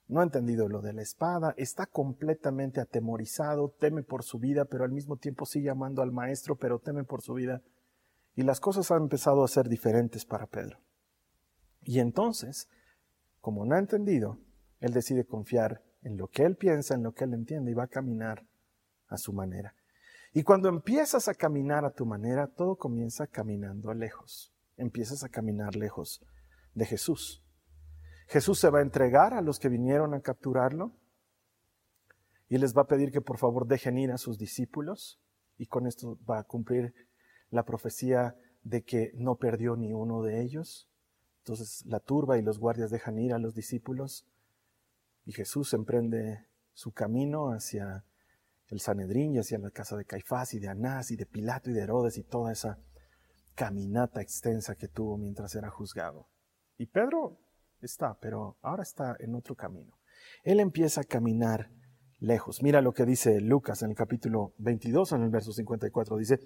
no 0.09 0.21
ha 0.21 0.25
entendido 0.25 0.69
lo 0.69 0.83
de 0.83 0.93
la 0.93 1.03
espada, 1.03 1.55
está 1.57 1.87
completamente 1.87 2.81
atemorizado, 2.81 3.75
teme 3.79 4.03
por 4.03 4.25
su 4.25 4.39
vida, 4.39 4.65
pero 4.65 4.85
al 4.85 4.93
mismo 4.93 5.17
tiempo 5.17 5.47
sigue 5.47 5.71
amando 5.71 6.03
al 6.03 6.13
maestro, 6.13 6.57
pero 6.57 6.79
teme 6.81 7.05
por 7.05 7.23
su 7.23 7.35
vida. 7.35 7.63
Y 8.35 8.43
las 8.43 8.61
cosas 8.61 8.91
han 8.91 9.03
empezado 9.03 9.45
a 9.45 9.49
ser 9.49 9.69
diferentes 9.69 10.25
para 10.25 10.47
Pedro. 10.47 10.79
Y 11.83 12.01
entonces, 12.01 12.69
como 13.41 13.65
no 13.65 13.75
ha 13.75 13.79
entendido, 13.79 14.39
él 14.81 14.93
decide 14.93 15.25
confiar 15.25 15.83
en 16.03 16.17
lo 16.17 16.29
que 16.29 16.45
él 16.45 16.57
piensa, 16.57 16.95
en 16.95 17.03
lo 17.03 17.13
que 17.13 17.25
él 17.25 17.35
entiende 17.35 17.71
y 17.71 17.75
va 17.75 17.85
a 17.85 17.89
caminar 17.89 18.45
a 19.09 19.17
su 19.17 19.33
manera. 19.33 19.75
Y 20.33 20.43
cuando 20.45 20.69
empiezas 20.69 21.29
a 21.29 21.35
caminar 21.35 21.85
a 21.85 21.93
tu 21.93 22.07
manera, 22.07 22.47
todo 22.47 22.77
comienza 22.77 23.27
caminando 23.27 23.93
lejos. 23.93 24.53
Empiezas 24.77 25.25
a 25.25 25.29
caminar 25.29 25.77
lejos 25.77 26.25
de 26.75 26.87
Jesús. 26.87 27.45
Jesús 28.29 28.59
se 28.59 28.71
va 28.71 28.79
a 28.79 28.83
entregar 28.83 29.35
a 29.35 29.43
los 29.43 29.59
que 29.59 29.69
vinieron 29.69 30.15
a 30.15 30.21
capturarlo 30.21 30.93
y 32.49 32.57
les 32.57 32.75
va 32.75 32.83
a 32.83 32.87
pedir 32.87 33.13
que 33.13 33.21
por 33.21 33.37
favor 33.37 33.67
dejen 33.67 33.99
ir 33.99 34.11
a 34.11 34.17
sus 34.17 34.39
discípulos 34.39 35.21
y 35.59 35.67
con 35.67 35.87
esto 35.87 36.19
va 36.29 36.39
a 36.39 36.45
cumplir 36.45 36.95
la 37.51 37.65
profecía 37.65 38.35
de 38.63 38.85
que 38.85 39.13
no 39.15 39.37
perdió 39.37 39.77
ni 39.77 39.93
uno 39.93 40.23
de 40.23 40.41
ellos. 40.41 40.89
Entonces 41.41 41.85
la 41.85 42.01
turba 42.01 42.39
y 42.39 42.43
los 42.43 42.59
guardias 42.59 42.91
dejan 42.91 43.19
ir 43.19 43.35
a 43.35 43.39
los 43.39 43.55
discípulos 43.55 44.27
y 45.27 45.33
Jesús 45.33 45.75
emprende 45.75 46.47
su 46.73 46.93
camino 46.93 47.51
hacia 47.51 48.05
el 48.73 48.81
Sanedrín 48.81 49.35
y 49.35 49.39
hacia 49.39 49.59
la 49.59 49.71
casa 49.71 49.99
de 49.99 50.07
Caifás 50.07 50.55
y 50.55 50.59
de 50.59 50.69
Anás 50.69 51.11
y 51.11 51.17
de 51.17 51.27
Pilato 51.27 51.69
y 51.69 51.75
de 51.75 51.83
Herodes 51.83 52.17
y 52.17 52.23
toda 52.23 52.51
esa 52.51 52.79
caminata 53.55 54.23
extensa 54.23 54.75
que 54.75 54.89
tuvo 54.89 55.19
mientras 55.19 55.55
era 55.55 55.69
juzgado. 55.69 56.27
Y 56.79 56.87
Pedro 56.87 57.39
está, 57.83 58.19
pero 58.19 58.57
ahora 58.63 58.83
está 58.83 59.15
en 59.21 59.35
otro 59.35 59.55
camino. 59.55 59.99
Él 60.43 60.59
empieza 60.59 61.03
a 61.03 61.05
caminar 61.05 61.71
lejos. 62.19 62.63
Mira 62.63 62.81
lo 62.81 62.95
que 62.95 63.05
dice 63.05 63.43
Lucas 63.43 63.83
en 63.83 63.91
el 63.91 63.97
capítulo 63.97 64.55
22, 64.57 65.13
en 65.13 65.25
el 65.25 65.29
verso 65.29 65.53
54. 65.53 66.17
Dice, 66.17 66.41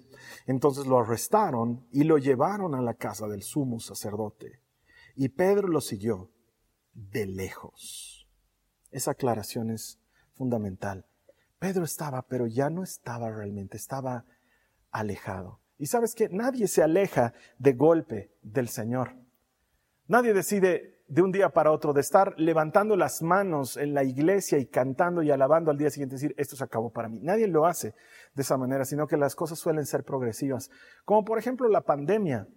entonces 0.47 0.85
lo 0.85 0.99
arrestaron 0.99 1.87
y 1.93 2.03
lo 2.03 2.17
llevaron 2.17 2.75
a 2.75 2.81
la 2.81 2.95
casa 2.95 3.27
del 3.27 3.41
sumo 3.41 3.79
sacerdote. 3.79 4.59
Y 5.15 5.29
Pedro 5.29 5.69
lo 5.69 5.79
siguió 5.79 6.29
de 6.93 7.25
lejos. 7.25 8.27
Esa 8.91 9.11
aclaración 9.11 9.69
es 9.69 10.01
fundamental. 10.33 11.06
Pedro 11.59 11.83
estaba, 11.83 12.21
pero 12.23 12.47
ya 12.47 12.69
no 12.69 12.83
estaba 12.83 13.31
realmente, 13.31 13.77
estaba 13.77 14.25
alejado. 14.91 15.59
Y 15.77 15.87
sabes 15.87 16.13
que 16.13 16.29
nadie 16.29 16.67
se 16.67 16.83
aleja 16.83 17.33
de 17.57 17.73
golpe 17.73 18.31
del 18.41 18.67
Señor. 18.67 19.15
Nadie 20.07 20.33
decide 20.33 21.01
de 21.07 21.21
un 21.21 21.31
día 21.31 21.49
para 21.49 21.71
otro 21.71 21.93
de 21.93 22.01
estar 22.01 22.33
levantando 22.37 22.95
las 22.95 23.21
manos 23.21 23.77
en 23.77 23.93
la 23.93 24.03
iglesia 24.03 24.57
y 24.57 24.67
cantando 24.67 25.23
y 25.23 25.31
alabando 25.31 25.71
al 25.71 25.77
día 25.77 25.89
siguiente 25.89 26.15
decir, 26.15 26.35
esto 26.37 26.55
se 26.55 26.63
acabó 26.63 26.91
para 26.91 27.09
mí. 27.09 27.19
Nadie 27.21 27.47
lo 27.47 27.65
hace 27.65 27.93
de 28.33 28.41
esa 28.41 28.57
manera, 28.57 28.85
sino 28.85 29.07
que 29.07 29.17
las 29.17 29.35
cosas 29.35 29.59
suelen 29.59 29.85
ser 29.85 30.03
progresivas. 30.03 30.69
Como 31.05 31.23
por 31.23 31.39
ejemplo 31.39 31.69
la 31.69 31.81
pandemia 31.81 32.47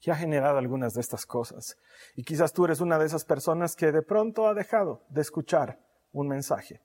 que 0.00 0.10
ha 0.10 0.16
generado 0.16 0.58
algunas 0.58 0.94
de 0.94 1.00
estas 1.00 1.24
cosas. 1.24 1.76
Y 2.16 2.24
quizás 2.24 2.52
tú 2.52 2.64
eres 2.64 2.80
una 2.80 2.98
de 2.98 3.06
esas 3.06 3.24
personas 3.24 3.76
que 3.76 3.92
de 3.92 4.02
pronto 4.02 4.48
ha 4.48 4.54
dejado 4.54 5.04
de 5.08 5.20
escuchar 5.20 5.78
un 6.12 6.26
mensaje 6.26 6.80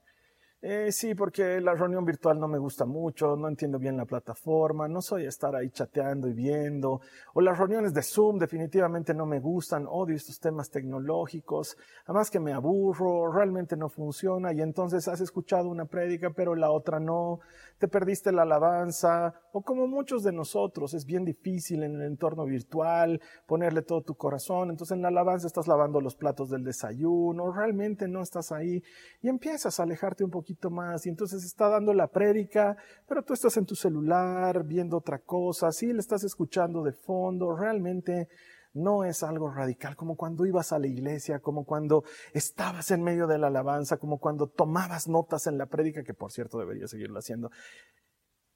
eh, 0.59 0.91
sí, 0.91 1.13
porque 1.13 1.61
la 1.61 1.75
reunión 1.75 2.03
virtual 2.03 2.39
no 2.39 2.47
me 2.47 2.57
gusta 2.57 2.83
mucho, 2.83 3.35
no 3.35 3.47
entiendo 3.47 3.77
bien 3.77 3.95
la 3.95 4.05
plataforma, 4.05 4.87
no 4.87 5.03
soy 5.03 5.27
estar 5.27 5.55
ahí 5.55 5.69
chateando 5.69 6.27
y 6.27 6.33
viendo, 6.33 6.99
o 7.35 7.41
las 7.41 7.59
reuniones 7.59 7.93
de 7.93 8.01
Zoom 8.01 8.39
definitivamente 8.39 9.13
no 9.13 9.27
me 9.27 9.39
gustan, 9.39 9.85
odio 9.87 10.15
estos 10.15 10.39
temas 10.39 10.71
tecnológicos, 10.71 11.77
además 12.05 12.31
que 12.31 12.39
me 12.39 12.53
aburro, 12.53 13.31
realmente 13.31 13.77
no 13.77 13.87
funciona 13.87 14.51
y 14.51 14.61
entonces 14.61 15.07
has 15.07 15.21
escuchado 15.21 15.69
una 15.69 15.85
prédica 15.85 16.31
pero 16.31 16.55
la 16.55 16.71
otra 16.71 16.99
no, 16.99 17.39
te 17.77 17.87
perdiste 17.87 18.31
la 18.31 18.41
alabanza, 18.41 19.35
o 19.51 19.61
como 19.61 19.85
muchos 19.85 20.23
de 20.23 20.31
nosotros, 20.31 20.95
es 20.95 21.05
bien 21.05 21.23
difícil 21.23 21.83
en 21.83 21.97
el 21.97 22.01
entorno 22.01 22.45
virtual 22.45 23.21
ponerle 23.45 23.83
todo 23.83 24.01
tu 24.01 24.15
corazón, 24.15 24.71
entonces 24.71 24.95
en 24.95 25.03
la 25.03 25.09
alabanza 25.09 25.45
estás 25.45 25.67
lavando 25.67 26.01
los 26.01 26.15
platos 26.15 26.49
del 26.49 26.63
desayuno, 26.63 27.51
realmente 27.51 28.07
no 28.07 28.23
estás 28.23 28.51
ahí 28.51 28.81
y 29.21 29.29
empiezas 29.29 29.79
a 29.79 29.83
alejarte 29.83 30.23
un 30.23 30.31
poquito 30.31 30.46
y 30.49 31.09
entonces 31.09 31.43
está 31.43 31.69
dando 31.69 31.93
la 31.93 32.07
prédica, 32.07 32.77
pero 33.07 33.23
tú 33.23 33.33
estás 33.33 33.57
en 33.57 33.65
tu 33.65 33.75
celular 33.75 34.63
viendo 34.63 34.97
otra 34.97 35.19
cosa, 35.19 35.71
sí 35.71 35.91
le 35.91 35.99
estás 35.99 36.23
escuchando 36.23 36.83
de 36.83 36.93
fondo, 36.93 37.55
realmente 37.55 38.27
no 38.73 39.03
es 39.03 39.23
algo 39.23 39.49
radical, 39.49 39.95
como 39.95 40.15
cuando 40.15 40.45
ibas 40.45 40.71
a 40.71 40.79
la 40.79 40.87
iglesia, 40.87 41.39
como 41.39 41.65
cuando 41.65 42.03
estabas 42.33 42.91
en 42.91 43.03
medio 43.03 43.27
de 43.27 43.37
la 43.37 43.47
alabanza, 43.47 43.97
como 43.97 44.19
cuando 44.19 44.47
tomabas 44.47 45.07
notas 45.07 45.47
en 45.47 45.57
la 45.57 45.65
prédica, 45.65 46.03
que 46.03 46.13
por 46.13 46.31
cierto 46.31 46.59
debería 46.59 46.87
seguirlo 46.87 47.19
haciendo. 47.19 47.49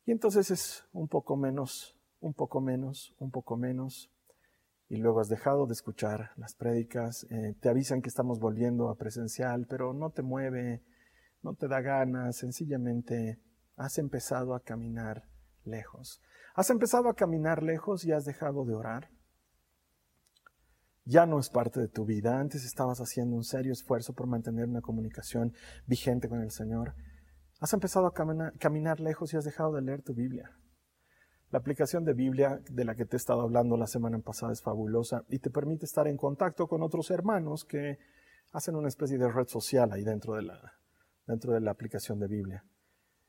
Y 0.05 0.12
entonces 0.12 0.51
es 0.51 0.86
un 0.93 1.07
poco 1.07 1.36
menos, 1.36 1.98
un 2.19 2.33
poco 2.33 2.62
menos, 2.62 3.15
un 3.19 3.31
poco 3.31 3.57
menos. 3.57 4.12
Y 4.89 4.98
luego 4.98 5.21
has 5.21 5.29
dejado 5.29 5.67
de 5.67 5.74
escuchar 5.74 6.31
las 6.36 6.53
prédicas, 6.53 7.25
eh, 7.29 7.55
te 7.60 7.69
avisan 7.69 8.01
que 8.01 8.10
estamos 8.10 8.39
volviendo 8.39 8.89
a 8.89 8.95
presencial, 8.95 9.65
pero 9.69 9.93
no 9.93 10.10
te 10.10 10.21
mueve, 10.21 10.83
no 11.43 11.55
te 11.55 11.67
da 11.67 11.81
ganas, 11.81 12.38
sencillamente 12.38 13.39
has 13.75 13.98
empezado 13.98 14.53
a 14.53 14.62
caminar 14.62 15.27
lejos. 15.63 16.21
Has 16.53 16.69
empezado 16.69 17.10
a 17.10 17.15
caminar 17.15 17.63
lejos 17.63 18.05
y 18.05 18.12
has 18.12 18.25
dejado 18.25 18.65
de 18.65 18.75
orar. 18.75 19.10
Ya 21.03 21.25
no 21.25 21.39
es 21.39 21.50
parte 21.50 21.79
de 21.79 21.88
tu 21.88 22.05
vida. 22.05 22.39
Antes 22.39 22.63
estabas 22.63 23.00
haciendo 23.00 23.36
un 23.36 23.43
serio 23.43 23.74
esfuerzo 23.74 24.13
por 24.13 24.27
mantener 24.27 24.67
una 24.67 24.81
comunicación 24.81 25.53
vigente 25.88 26.29
con 26.29 26.41
el 26.41 26.51
Señor. 26.51 26.93
Has 27.60 27.74
empezado 27.74 28.07
a 28.07 28.13
caminar, 28.13 29.00
lejos 29.00 29.33
y 29.33 29.38
has 29.38 29.45
dejado 29.45 29.74
de 29.74 29.81
leer 29.81 30.01
tu 30.03 30.13
Biblia. 30.13 30.51
La 31.50 31.60
aplicación 31.60 32.05
de 32.05 32.13
Biblia 32.13 32.62
de 32.69 32.86
la 32.86 32.95
que 32.95 33.05
te 33.05 33.15
he 33.15 33.17
estado 33.17 33.41
hablando 33.41 33.77
la 33.77 33.88
semana 33.88 34.19
pasada 34.19 34.53
es 34.53 34.62
fabulosa 34.62 35.25
y 35.27 35.39
te 35.39 35.50
permite 35.50 35.86
estar 35.86 36.07
en 36.07 36.17
contacto 36.17 36.67
con 36.67 36.81
otros 36.81 37.12
hermanos 37.12 37.65
que 37.65 37.98
hacen 38.53 38.75
una 38.75 38.88
especie 38.88 39.17
de 39.17 39.29
red 39.29 39.48
social 39.48 39.91
ahí 39.91 40.03
dentro 40.03 40.36
de 40.36 40.43
la, 40.43 40.81
dentro 41.32 41.54
de 41.54 41.62
la 41.62 41.72
aplicación 41.72 42.20
de 42.20 42.28
Biblia. 42.28 42.64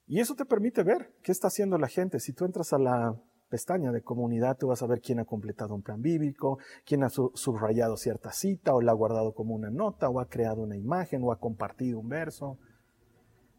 Y 0.06 0.20
eso 0.20 0.34
te 0.34 0.44
permite 0.44 0.82
ver 0.82 1.14
qué 1.22 1.32
está 1.32 1.46
haciendo 1.46 1.78
la 1.78 1.88
gente. 1.88 2.20
Si 2.20 2.32
tú 2.32 2.44
entras 2.44 2.72
a 2.72 2.78
la 2.78 3.16
pestaña 3.48 3.92
de 3.92 4.02
comunidad, 4.02 4.56
tú 4.58 4.68
vas 4.68 4.82
a 4.82 4.86
ver 4.86 5.00
quién 5.00 5.20
ha 5.20 5.24
completado 5.24 5.74
un 5.74 5.82
plan 5.82 6.00
bíblico, 6.00 6.58
quién 6.84 7.04
ha 7.04 7.08
subrayado 7.08 7.96
cierta 7.96 8.32
cita 8.32 8.74
o 8.74 8.80
la 8.80 8.92
ha 8.92 8.94
guardado 8.94 9.34
como 9.34 9.54
una 9.54 9.70
nota 9.70 10.08
o 10.08 10.20
ha 10.20 10.28
creado 10.28 10.62
una 10.62 10.76
imagen 10.76 11.22
o 11.22 11.32
ha 11.32 11.38
compartido 11.38 11.98
un 11.98 12.08
verso. 12.08 12.58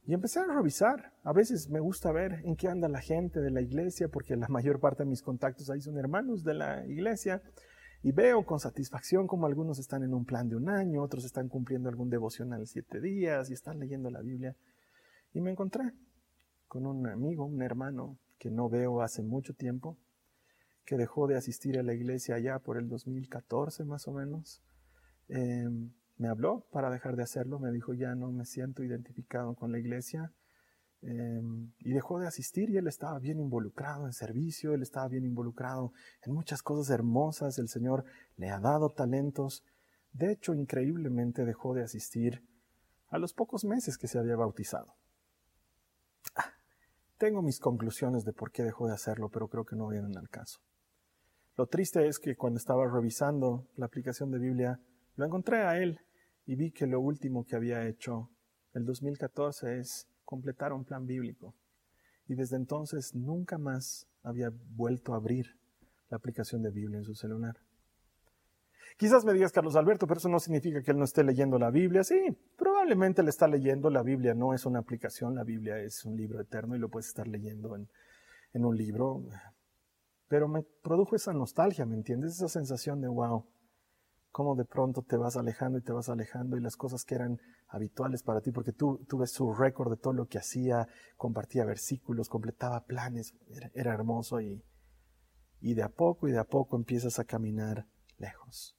Y 0.05 0.13
empecé 0.13 0.39
a 0.39 0.45
revisar. 0.45 1.13
A 1.23 1.31
veces 1.31 1.69
me 1.69 1.79
gusta 1.79 2.11
ver 2.11 2.41
en 2.43 2.55
qué 2.55 2.67
anda 2.67 2.89
la 2.89 3.01
gente 3.01 3.39
de 3.39 3.51
la 3.51 3.61
iglesia, 3.61 4.09
porque 4.09 4.35
la 4.35 4.47
mayor 4.49 4.79
parte 4.79 5.03
de 5.03 5.09
mis 5.09 5.21
contactos 5.21 5.69
ahí 5.69 5.79
son 5.79 5.97
hermanos 5.97 6.43
de 6.43 6.55
la 6.55 6.85
iglesia. 6.85 7.41
Y 8.03 8.11
veo 8.11 8.45
con 8.45 8.59
satisfacción 8.59 9.27
como 9.27 9.47
algunos 9.47 9.79
están 9.79 10.03
en 10.03 10.13
un 10.13 10.25
plan 10.25 10.49
de 10.49 10.57
un 10.57 10.67
año, 10.67 11.01
otros 11.01 11.23
están 11.23 11.47
cumpliendo 11.47 11.87
algún 11.87 12.09
devocional 12.09 12.67
siete 12.67 12.99
días 12.99 13.49
y 13.49 13.53
están 13.53 13.79
leyendo 13.79 14.09
la 14.09 14.21
Biblia. 14.21 14.57
Y 15.33 15.39
me 15.39 15.51
encontré 15.51 15.93
con 16.67 16.85
un 16.85 17.07
amigo, 17.07 17.45
un 17.45 17.61
hermano 17.61 18.17
que 18.37 18.51
no 18.51 18.67
veo 18.67 19.01
hace 19.01 19.23
mucho 19.23 19.53
tiempo, 19.53 19.97
que 20.83 20.97
dejó 20.97 21.27
de 21.27 21.37
asistir 21.37 21.79
a 21.79 21.83
la 21.83 21.93
iglesia 21.93 22.37
ya 22.39 22.59
por 22.59 22.77
el 22.77 22.89
2014 22.89 23.85
más 23.85 24.05
o 24.09 24.11
menos. 24.11 24.61
Em, 25.29 25.93
me 26.17 26.27
habló 26.27 26.67
para 26.71 26.89
dejar 26.89 27.15
de 27.15 27.23
hacerlo, 27.23 27.57
me 27.57 27.71
dijo 27.71 27.93
ya 27.93 28.15
no 28.15 28.33
me 28.33 28.45
siento 28.45 28.83
identificado 28.83 29.55
con 29.55 29.71
la 29.71 29.79
iglesia 29.79 30.33
Em, 31.05 31.73
y 31.79 31.91
dejó 31.91 32.19
de 32.19 32.27
asistir 32.27 32.69
y 32.69 32.77
él 32.77 32.87
estaba 32.87 33.19
bien 33.19 33.37
involucrado 33.37 34.05
en 34.05 34.13
servicio, 34.13 34.73
él 34.73 34.81
estaba 34.81 35.09
bien 35.09 35.25
involucrado 35.25 35.91
en 36.21 36.33
muchas 36.33 36.61
cosas 36.61 36.89
hermosas, 36.89 37.59
el 37.59 37.67
Señor 37.67 38.05
le 38.37 38.49
ha 38.49 38.59
dado 38.59 38.89
talentos. 38.89 39.65
De 40.13 40.31
hecho, 40.31 40.53
increíblemente 40.53 41.43
dejó 41.43 41.73
de 41.73 41.83
asistir 41.83 42.47
a 43.09 43.17
los 43.17 43.33
pocos 43.33 43.65
meses 43.65 43.97
que 43.97 44.07
se 44.07 44.17
había 44.17 44.37
bautizado. 44.37 44.95
Ah, 46.37 46.53
tengo 47.17 47.41
mis 47.41 47.59
conclusiones 47.59 48.23
de 48.23 48.31
por 48.31 48.51
qué 48.51 48.63
dejó 48.63 48.87
de 48.87 48.93
hacerlo, 48.93 49.27
pero 49.27 49.49
creo 49.49 49.65
que 49.65 49.75
no 49.75 49.89
vienen 49.89 50.17
al 50.17 50.29
caso. 50.29 50.61
Lo 51.57 51.67
triste 51.67 52.07
es 52.07 52.17
que 52.17 52.37
cuando 52.37 52.59
estaba 52.59 52.89
revisando 52.89 53.67
la 53.75 53.87
aplicación 53.87 54.31
de 54.31 54.39
Biblia, 54.39 54.79
lo 55.17 55.25
encontré 55.25 55.63
a 55.63 55.77
él 55.77 55.99
y 56.45 56.55
vi 56.55 56.71
que 56.71 56.87
lo 56.87 57.01
último 57.01 57.43
que 57.43 57.57
había 57.57 57.85
hecho 57.85 58.29
el 58.73 58.85
2014 58.85 59.79
es 59.79 60.07
completar 60.33 60.73
un 60.73 60.83
plan 60.83 61.05
bíblico. 61.05 61.53
Y 62.27 62.33
desde 62.33 62.55
entonces 62.55 63.13
nunca 63.13 63.59
más 63.59 64.07
había 64.23 64.49
vuelto 64.75 65.13
a 65.13 65.17
abrir 65.17 65.45
la 66.09 66.17
aplicación 66.17 66.63
de 66.63 66.71
Biblia 66.71 66.97
en 66.97 67.03
su 67.03 67.13
celular. 67.13 67.55
Quizás 68.97 69.25
me 69.25 69.33
digas, 69.33 69.51
Carlos 69.51 69.75
Alberto, 69.75 70.07
pero 70.07 70.17
eso 70.17 70.29
no 70.29 70.39
significa 70.39 70.81
que 70.81 70.89
él 70.89 70.97
no 70.97 71.03
esté 71.03 71.23
leyendo 71.23 71.59
la 71.59 71.69
Biblia. 71.69 72.03
Sí, 72.03 72.19
probablemente 72.57 73.21
le 73.21 73.29
está 73.29 73.47
leyendo. 73.47 73.91
La 73.91 74.01
Biblia 74.01 74.33
no 74.33 74.55
es 74.55 74.65
una 74.65 74.79
aplicación, 74.79 75.35
la 75.35 75.43
Biblia 75.43 75.77
es 75.77 76.03
un 76.03 76.15
libro 76.15 76.41
eterno 76.41 76.75
y 76.75 76.79
lo 76.79 76.89
puedes 76.89 77.07
estar 77.09 77.27
leyendo 77.27 77.75
en, 77.75 77.87
en 78.53 78.65
un 78.65 78.75
libro. 78.75 79.23
Pero 80.27 80.47
me 80.47 80.63
produjo 80.63 81.15
esa 81.15 81.31
nostalgia, 81.31 81.85
¿me 81.85 81.95
entiendes? 81.95 82.33
Esa 82.33 82.47
sensación 82.47 83.01
de, 83.01 83.07
wow, 83.07 83.45
cómo 84.33 84.55
de 84.55 84.65
pronto 84.65 85.03
te 85.03 85.15
vas 85.15 85.37
alejando 85.37 85.77
y 85.77 85.83
te 85.83 85.93
vas 85.93 86.09
alejando 86.09 86.57
y 86.57 86.59
las 86.59 86.75
cosas 86.75 87.05
que 87.05 87.13
eran 87.13 87.39
habituales 87.67 88.23
para 88.23 88.41
ti, 88.41 88.51
porque 88.51 88.73
tú, 88.73 89.05
tú 89.07 89.19
ves 89.19 89.31
su 89.31 89.53
récord 89.53 89.91
de 89.91 89.97
todo 89.97 90.11
lo 90.11 90.25
que 90.27 90.39
hacía, 90.39 90.87
compartía 91.17 91.63
versículos, 91.65 92.29
completaba 92.29 92.83
planes, 92.83 93.35
era, 93.75 93.93
hermoso 93.93 94.41
y, 94.41 94.63
y 95.61 95.75
de 95.75 95.83
a 95.83 95.89
poco 95.89 96.27
y 96.27 96.31
de 96.31 96.39
a 96.39 96.45
poco 96.45 96.75
empiezas 96.75 97.19
a 97.19 97.25
caminar 97.25 97.85
lejos. 98.17 98.75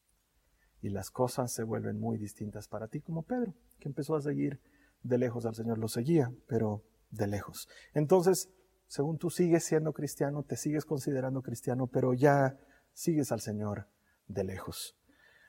Y 0.82 0.90
las 0.90 1.12
cosas 1.12 1.52
se 1.52 1.62
vuelven 1.62 2.00
muy 2.00 2.18
distintas 2.18 2.66
para 2.66 2.88
ti, 2.88 3.00
como 3.00 3.22
Pedro, 3.22 3.54
que 3.78 3.88
empezó 3.88 4.16
a 4.16 4.22
seguir 4.22 4.60
de 5.04 5.18
lejos 5.18 5.46
al 5.46 5.54
Señor. 5.54 5.78
Lo 5.78 5.86
seguía, 5.86 6.32
pero 6.48 6.82
de 7.10 7.28
lejos. 7.28 7.68
Entonces, 7.94 8.50
según 8.88 9.18
tú 9.18 9.30
sigues 9.30 9.64
siendo 9.64 9.92
cristiano, 9.92 10.42
te 10.42 10.56
sigues 10.56 10.84
considerando 10.84 11.42
cristiano, 11.42 11.86
pero 11.86 12.12
ya 12.12 12.58
sigues 12.92 13.30
al 13.30 13.40
Señor 13.40 13.86
de 14.26 14.42
lejos. 14.42 14.96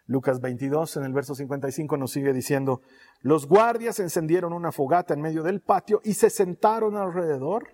Lucas 0.07 0.39
22 0.39 0.97
en 0.97 1.03
el 1.03 1.13
verso 1.13 1.33
55 1.33 1.97
nos 1.97 2.11
sigue 2.11 2.33
diciendo, 2.33 2.81
los 3.21 3.47
guardias 3.47 3.99
encendieron 3.99 4.53
una 4.53 4.71
fogata 4.71 5.13
en 5.13 5.21
medio 5.21 5.41
del 5.41 5.61
patio 5.61 6.01
y 6.03 6.13
se 6.13 6.29
sentaron 6.29 6.95
alrededor 6.95 7.69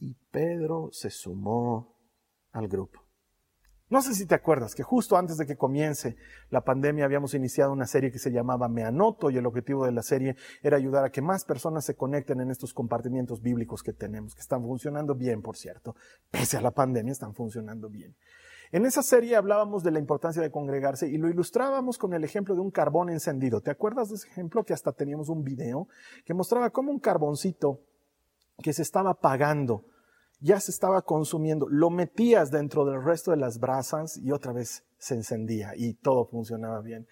y 0.00 0.14
Pedro 0.30 0.90
se 0.92 1.10
sumó 1.10 1.94
al 2.52 2.68
grupo. 2.68 3.08
No 3.90 4.02
sé 4.02 4.14
si 4.14 4.26
te 4.26 4.34
acuerdas 4.34 4.74
que 4.74 4.82
justo 4.82 5.16
antes 5.16 5.38
de 5.38 5.46
que 5.46 5.56
comience 5.56 6.16
la 6.50 6.62
pandemia 6.62 7.06
habíamos 7.06 7.32
iniciado 7.32 7.72
una 7.72 7.86
serie 7.86 8.12
que 8.12 8.18
se 8.18 8.30
llamaba 8.30 8.68
Me 8.68 8.84
Anoto 8.84 9.30
y 9.30 9.38
el 9.38 9.46
objetivo 9.46 9.86
de 9.86 9.92
la 9.92 10.02
serie 10.02 10.36
era 10.62 10.76
ayudar 10.76 11.06
a 11.06 11.10
que 11.10 11.22
más 11.22 11.46
personas 11.46 11.86
se 11.86 11.94
conecten 11.94 12.40
en 12.40 12.50
estos 12.50 12.74
compartimientos 12.74 13.40
bíblicos 13.40 13.82
que 13.82 13.94
tenemos, 13.94 14.34
que 14.34 14.42
están 14.42 14.62
funcionando 14.62 15.14
bien, 15.14 15.40
por 15.40 15.56
cierto. 15.56 15.96
Pese 16.30 16.58
a 16.58 16.60
la 16.60 16.72
pandemia, 16.72 17.12
están 17.12 17.34
funcionando 17.34 17.88
bien. 17.88 18.14
En 18.70 18.84
esa 18.84 19.02
serie 19.02 19.36
hablábamos 19.36 19.82
de 19.82 19.90
la 19.90 19.98
importancia 19.98 20.42
de 20.42 20.50
congregarse 20.50 21.08
y 21.08 21.16
lo 21.16 21.28
ilustrábamos 21.28 21.96
con 21.96 22.12
el 22.12 22.24
ejemplo 22.24 22.54
de 22.54 22.60
un 22.60 22.70
carbón 22.70 23.08
encendido. 23.08 23.62
¿Te 23.62 23.70
acuerdas 23.70 24.10
de 24.10 24.16
ese 24.16 24.28
ejemplo 24.28 24.64
que 24.64 24.74
hasta 24.74 24.92
teníamos 24.92 25.30
un 25.30 25.42
video 25.42 25.88
que 26.26 26.34
mostraba 26.34 26.70
cómo 26.70 26.90
un 26.90 26.98
carboncito 26.98 27.80
que 28.62 28.72
se 28.72 28.82
estaba 28.82 29.10
apagando, 29.10 29.84
ya 30.40 30.60
se 30.60 30.70
estaba 30.70 31.02
consumiendo, 31.02 31.66
lo 31.68 31.90
metías 31.90 32.50
dentro 32.50 32.84
del 32.84 33.02
resto 33.02 33.30
de 33.30 33.38
las 33.38 33.58
brasas 33.58 34.18
y 34.18 34.32
otra 34.32 34.52
vez 34.52 34.84
se 34.98 35.14
encendía 35.14 35.72
y 35.76 35.94
todo 35.94 36.26
funcionaba 36.26 36.80
bien. 36.80 37.06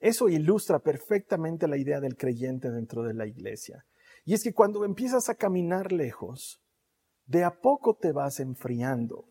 Eso 0.00 0.28
ilustra 0.28 0.78
perfectamente 0.78 1.68
la 1.68 1.76
idea 1.76 2.00
del 2.00 2.16
creyente 2.16 2.70
dentro 2.70 3.02
de 3.02 3.14
la 3.14 3.26
iglesia. 3.26 3.84
Y 4.24 4.34
es 4.34 4.42
que 4.42 4.54
cuando 4.54 4.84
empiezas 4.84 5.28
a 5.28 5.34
caminar 5.34 5.92
lejos, 5.92 6.62
de 7.26 7.44
a 7.44 7.60
poco 7.60 7.94
te 7.94 8.12
vas 8.12 8.40
enfriando. 8.40 9.28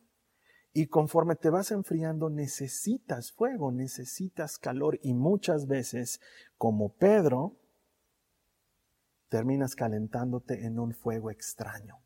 Y 0.73 0.87
conforme 0.87 1.35
te 1.35 1.51
vas 1.51 1.71
enfriando, 1.71 2.31
necesitas 2.31 3.31
fuego, 3.31 3.71
necesitas 3.71 4.57
calor. 4.57 4.99
Y 5.03 5.13
muchas 5.13 5.67
veces, 5.67 6.19
como 6.57 6.93
Pedro, 6.93 7.59
terminas 9.29 9.75
calentándote 9.75 10.65
en 10.65 10.79
un 10.79 10.93
fuego 10.93 11.29
extraño. 11.29 11.99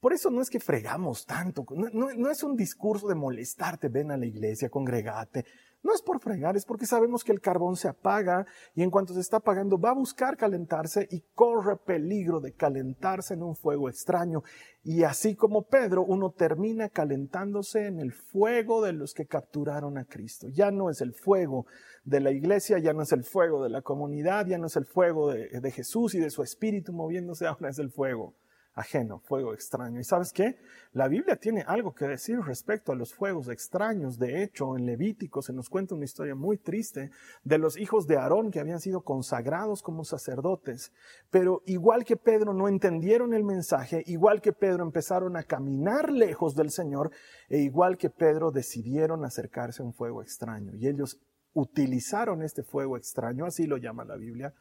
Por 0.00 0.12
eso 0.12 0.30
no 0.30 0.42
es 0.42 0.50
que 0.50 0.60
fregamos 0.60 1.26
tanto, 1.26 1.66
no, 1.74 2.30
es 2.30 2.42
un 2.42 2.54
discurso 2.54 3.08
de 3.08 3.14
molestarte, 3.14 3.88
ven 3.88 4.12
a 4.12 4.16
la 4.16 4.26
iglesia, 4.26 4.68
congregate. 4.68 5.44
No 5.86 5.94
es 5.94 6.02
por 6.02 6.18
fregar, 6.18 6.56
es 6.56 6.64
porque 6.64 6.84
sabemos 6.84 7.22
que 7.22 7.30
el 7.30 7.40
carbón 7.40 7.76
se 7.76 7.86
apaga 7.86 8.44
y 8.74 8.82
en 8.82 8.90
cuanto 8.90 9.14
se 9.14 9.20
está 9.20 9.36
apagando 9.36 9.78
va 9.78 9.90
a 9.90 9.94
buscar 9.94 10.36
calentarse 10.36 11.06
y 11.12 11.20
corre 11.32 11.76
peligro 11.76 12.40
de 12.40 12.54
calentarse 12.54 13.34
en 13.34 13.44
un 13.44 13.54
fuego 13.54 13.88
extraño. 13.88 14.42
Y 14.82 15.04
así 15.04 15.36
como 15.36 15.62
Pedro, 15.62 16.02
uno 16.02 16.32
termina 16.32 16.88
calentándose 16.88 17.86
en 17.86 18.00
el 18.00 18.12
fuego 18.12 18.82
de 18.82 18.94
los 18.94 19.14
que 19.14 19.26
capturaron 19.26 19.96
a 19.96 20.06
Cristo. 20.06 20.48
Ya 20.48 20.72
no 20.72 20.90
es 20.90 21.00
el 21.02 21.14
fuego 21.14 21.66
de 22.04 22.18
la 22.18 22.32
iglesia, 22.32 22.80
ya 22.80 22.92
no 22.92 23.02
es 23.02 23.12
el 23.12 23.22
fuego 23.22 23.62
de 23.62 23.70
la 23.70 23.82
comunidad, 23.82 24.48
ya 24.48 24.58
no 24.58 24.66
es 24.66 24.74
el 24.74 24.86
fuego 24.86 25.30
de, 25.30 25.70
Jesús 25.70 26.16
y 26.16 26.18
de 26.18 26.30
su 26.30 26.42
espíritu 26.42 26.92
moviéndose, 26.92 27.46
ahora 27.46 27.68
es 27.68 27.78
el 27.78 27.92
fuego 27.92 28.34
ajeno, 28.76 29.20
fuego 29.20 29.54
extraño. 29.54 29.98
¿Y 29.98 30.04
sabes 30.04 30.32
qué? 30.32 30.58
La 30.92 31.08
Biblia 31.08 31.36
tiene 31.36 31.64
algo 31.66 31.94
que 31.94 32.06
decir 32.06 32.38
respecto 32.40 32.92
a 32.92 32.94
los 32.94 33.14
fuegos 33.14 33.48
extraños. 33.48 34.18
De 34.18 34.42
hecho, 34.42 34.76
en 34.76 34.84
Levítico 34.84 35.40
se 35.40 35.54
nos 35.54 35.70
cuenta 35.70 35.94
una 35.94 36.04
historia 36.04 36.34
muy 36.34 36.58
triste 36.58 37.10
de 37.42 37.58
los 37.58 37.78
hijos 37.78 38.06
de 38.06 38.18
Aarón 38.18 38.50
que 38.50 38.60
habían 38.60 38.80
sido 38.80 39.00
consagrados 39.00 39.82
como 39.82 40.04
sacerdotes. 40.04 40.92
Pero 41.30 41.62
igual 41.64 42.04
que 42.04 42.18
Pedro 42.18 42.52
no 42.52 42.68
entendieron 42.68 43.32
el 43.32 43.44
mensaje, 43.44 44.02
igual 44.06 44.42
que 44.42 44.52
Pedro 44.52 44.84
empezaron 44.84 45.38
a 45.38 45.42
caminar 45.42 46.12
lejos 46.12 46.54
del 46.54 46.70
Señor, 46.70 47.10
e 47.48 47.58
igual 47.58 47.96
que 47.96 48.10
Pedro 48.10 48.50
decidieron 48.50 49.24
acercarse 49.24 49.82
a 49.82 49.86
un 49.86 49.94
fuego 49.94 50.20
extraño. 50.20 50.74
Y 50.74 50.86
ellos 50.86 51.18
utilizaron 51.54 52.42
este 52.42 52.62
fuego 52.62 52.98
extraño, 52.98 53.46
así 53.46 53.66
lo 53.66 53.78
llama 53.78 54.04
la 54.04 54.16
Biblia, 54.16 54.52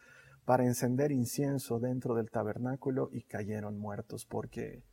para 0.45 0.63
encender 0.63 1.11
incienso 1.11 1.79
dentro 1.79 2.13
del 2.13 2.29
tabernáculo 2.29 3.09
y 3.11 3.23
cayeron 3.23 3.79
muertos 3.79 4.25
porque 4.25 4.83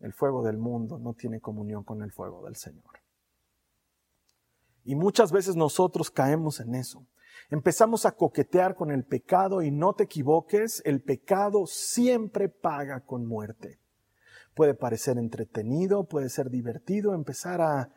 el 0.00 0.12
fuego 0.14 0.42
del 0.42 0.56
mundo 0.56 0.98
no 0.98 1.14
tiene 1.14 1.40
comunión 1.40 1.84
con 1.84 2.02
el 2.02 2.10
fuego 2.10 2.44
del 2.44 2.56
Señor. 2.56 3.00
Y 4.84 4.96
muchas 4.96 5.30
veces 5.30 5.54
nosotros 5.54 6.10
caemos 6.10 6.58
en 6.60 6.74
eso. 6.74 7.06
Empezamos 7.50 8.04
a 8.04 8.12
coquetear 8.12 8.74
con 8.74 8.90
el 8.90 9.04
pecado 9.04 9.62
y 9.62 9.70
no 9.70 9.94
te 9.94 10.04
equivoques, 10.04 10.82
el 10.84 11.02
pecado 11.02 11.66
siempre 11.66 12.48
paga 12.48 13.00
con 13.04 13.26
muerte. 13.26 13.78
Puede 14.54 14.74
parecer 14.74 15.18
entretenido, 15.18 16.04
puede 16.04 16.30
ser 16.30 16.50
divertido 16.50 17.14
empezar 17.14 17.60
a 17.60 17.90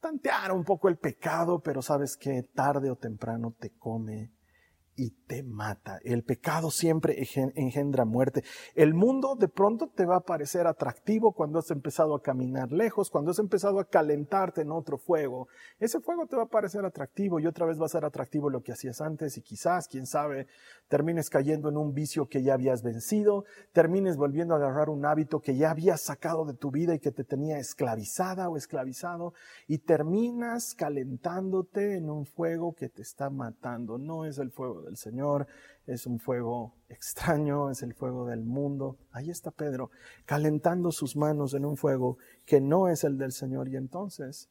tantear 0.00 0.52
un 0.52 0.64
poco 0.64 0.88
el 0.88 0.96
pecado, 0.96 1.60
pero 1.60 1.82
sabes 1.82 2.16
que 2.16 2.42
tarde 2.42 2.90
o 2.90 2.96
temprano 2.96 3.54
te 3.58 3.70
come 3.70 4.32
y 5.00 5.12
te 5.26 5.42
mata. 5.42 5.98
El 6.04 6.24
pecado 6.24 6.70
siempre 6.70 7.16
engendra 7.54 8.04
muerte. 8.04 8.44
El 8.74 8.92
mundo 8.92 9.34
de 9.34 9.48
pronto 9.48 9.88
te 9.88 10.04
va 10.04 10.16
a 10.16 10.20
parecer 10.20 10.66
atractivo 10.66 11.32
cuando 11.32 11.58
has 11.58 11.70
empezado 11.70 12.14
a 12.14 12.20
caminar 12.20 12.70
lejos, 12.70 13.08
cuando 13.08 13.30
has 13.30 13.38
empezado 13.38 13.80
a 13.80 13.86
calentarte 13.86 14.60
en 14.60 14.70
otro 14.70 14.98
fuego. 14.98 15.48
Ese 15.78 16.00
fuego 16.00 16.26
te 16.26 16.36
va 16.36 16.42
a 16.42 16.48
parecer 16.48 16.84
atractivo 16.84 17.40
y 17.40 17.46
otra 17.46 17.64
vez 17.64 17.80
va 17.80 17.86
a 17.86 17.88
ser 17.88 18.04
atractivo 18.04 18.50
lo 18.50 18.62
que 18.62 18.72
hacías 18.72 19.00
antes 19.00 19.38
y 19.38 19.40
quizás, 19.40 19.88
quién 19.88 20.04
sabe, 20.04 20.48
termines 20.88 21.30
cayendo 21.30 21.70
en 21.70 21.78
un 21.78 21.94
vicio 21.94 22.28
que 22.28 22.42
ya 22.42 22.52
habías 22.52 22.82
vencido, 22.82 23.46
termines 23.72 24.18
volviendo 24.18 24.52
a 24.52 24.58
agarrar 24.58 24.90
un 24.90 25.06
hábito 25.06 25.40
que 25.40 25.56
ya 25.56 25.70
habías 25.70 26.02
sacado 26.02 26.44
de 26.44 26.52
tu 26.52 26.70
vida 26.70 26.94
y 26.94 26.98
que 26.98 27.10
te 27.10 27.24
tenía 27.24 27.58
esclavizada 27.58 28.50
o 28.50 28.58
esclavizado 28.58 29.32
y 29.66 29.78
terminas 29.78 30.74
calentándote 30.74 31.96
en 31.96 32.10
un 32.10 32.26
fuego 32.26 32.74
que 32.74 32.90
te 32.90 33.00
está 33.00 33.30
matando. 33.30 33.96
No 33.96 34.26
es 34.26 34.36
el 34.36 34.50
fuego 34.50 34.82
de 34.82 34.89
el 34.90 34.96
Señor, 34.96 35.46
es 35.86 36.06
un 36.06 36.18
fuego 36.18 36.74
extraño, 36.88 37.70
es 37.70 37.82
el 37.82 37.94
fuego 37.94 38.26
del 38.26 38.44
mundo. 38.44 38.98
Ahí 39.12 39.30
está 39.30 39.50
Pedro, 39.50 39.90
calentando 40.26 40.92
sus 40.92 41.16
manos 41.16 41.54
en 41.54 41.64
un 41.64 41.76
fuego 41.76 42.18
que 42.44 42.60
no 42.60 42.88
es 42.88 43.04
el 43.04 43.16
del 43.16 43.32
Señor 43.32 43.68
y 43.68 43.76
entonces 43.76 44.50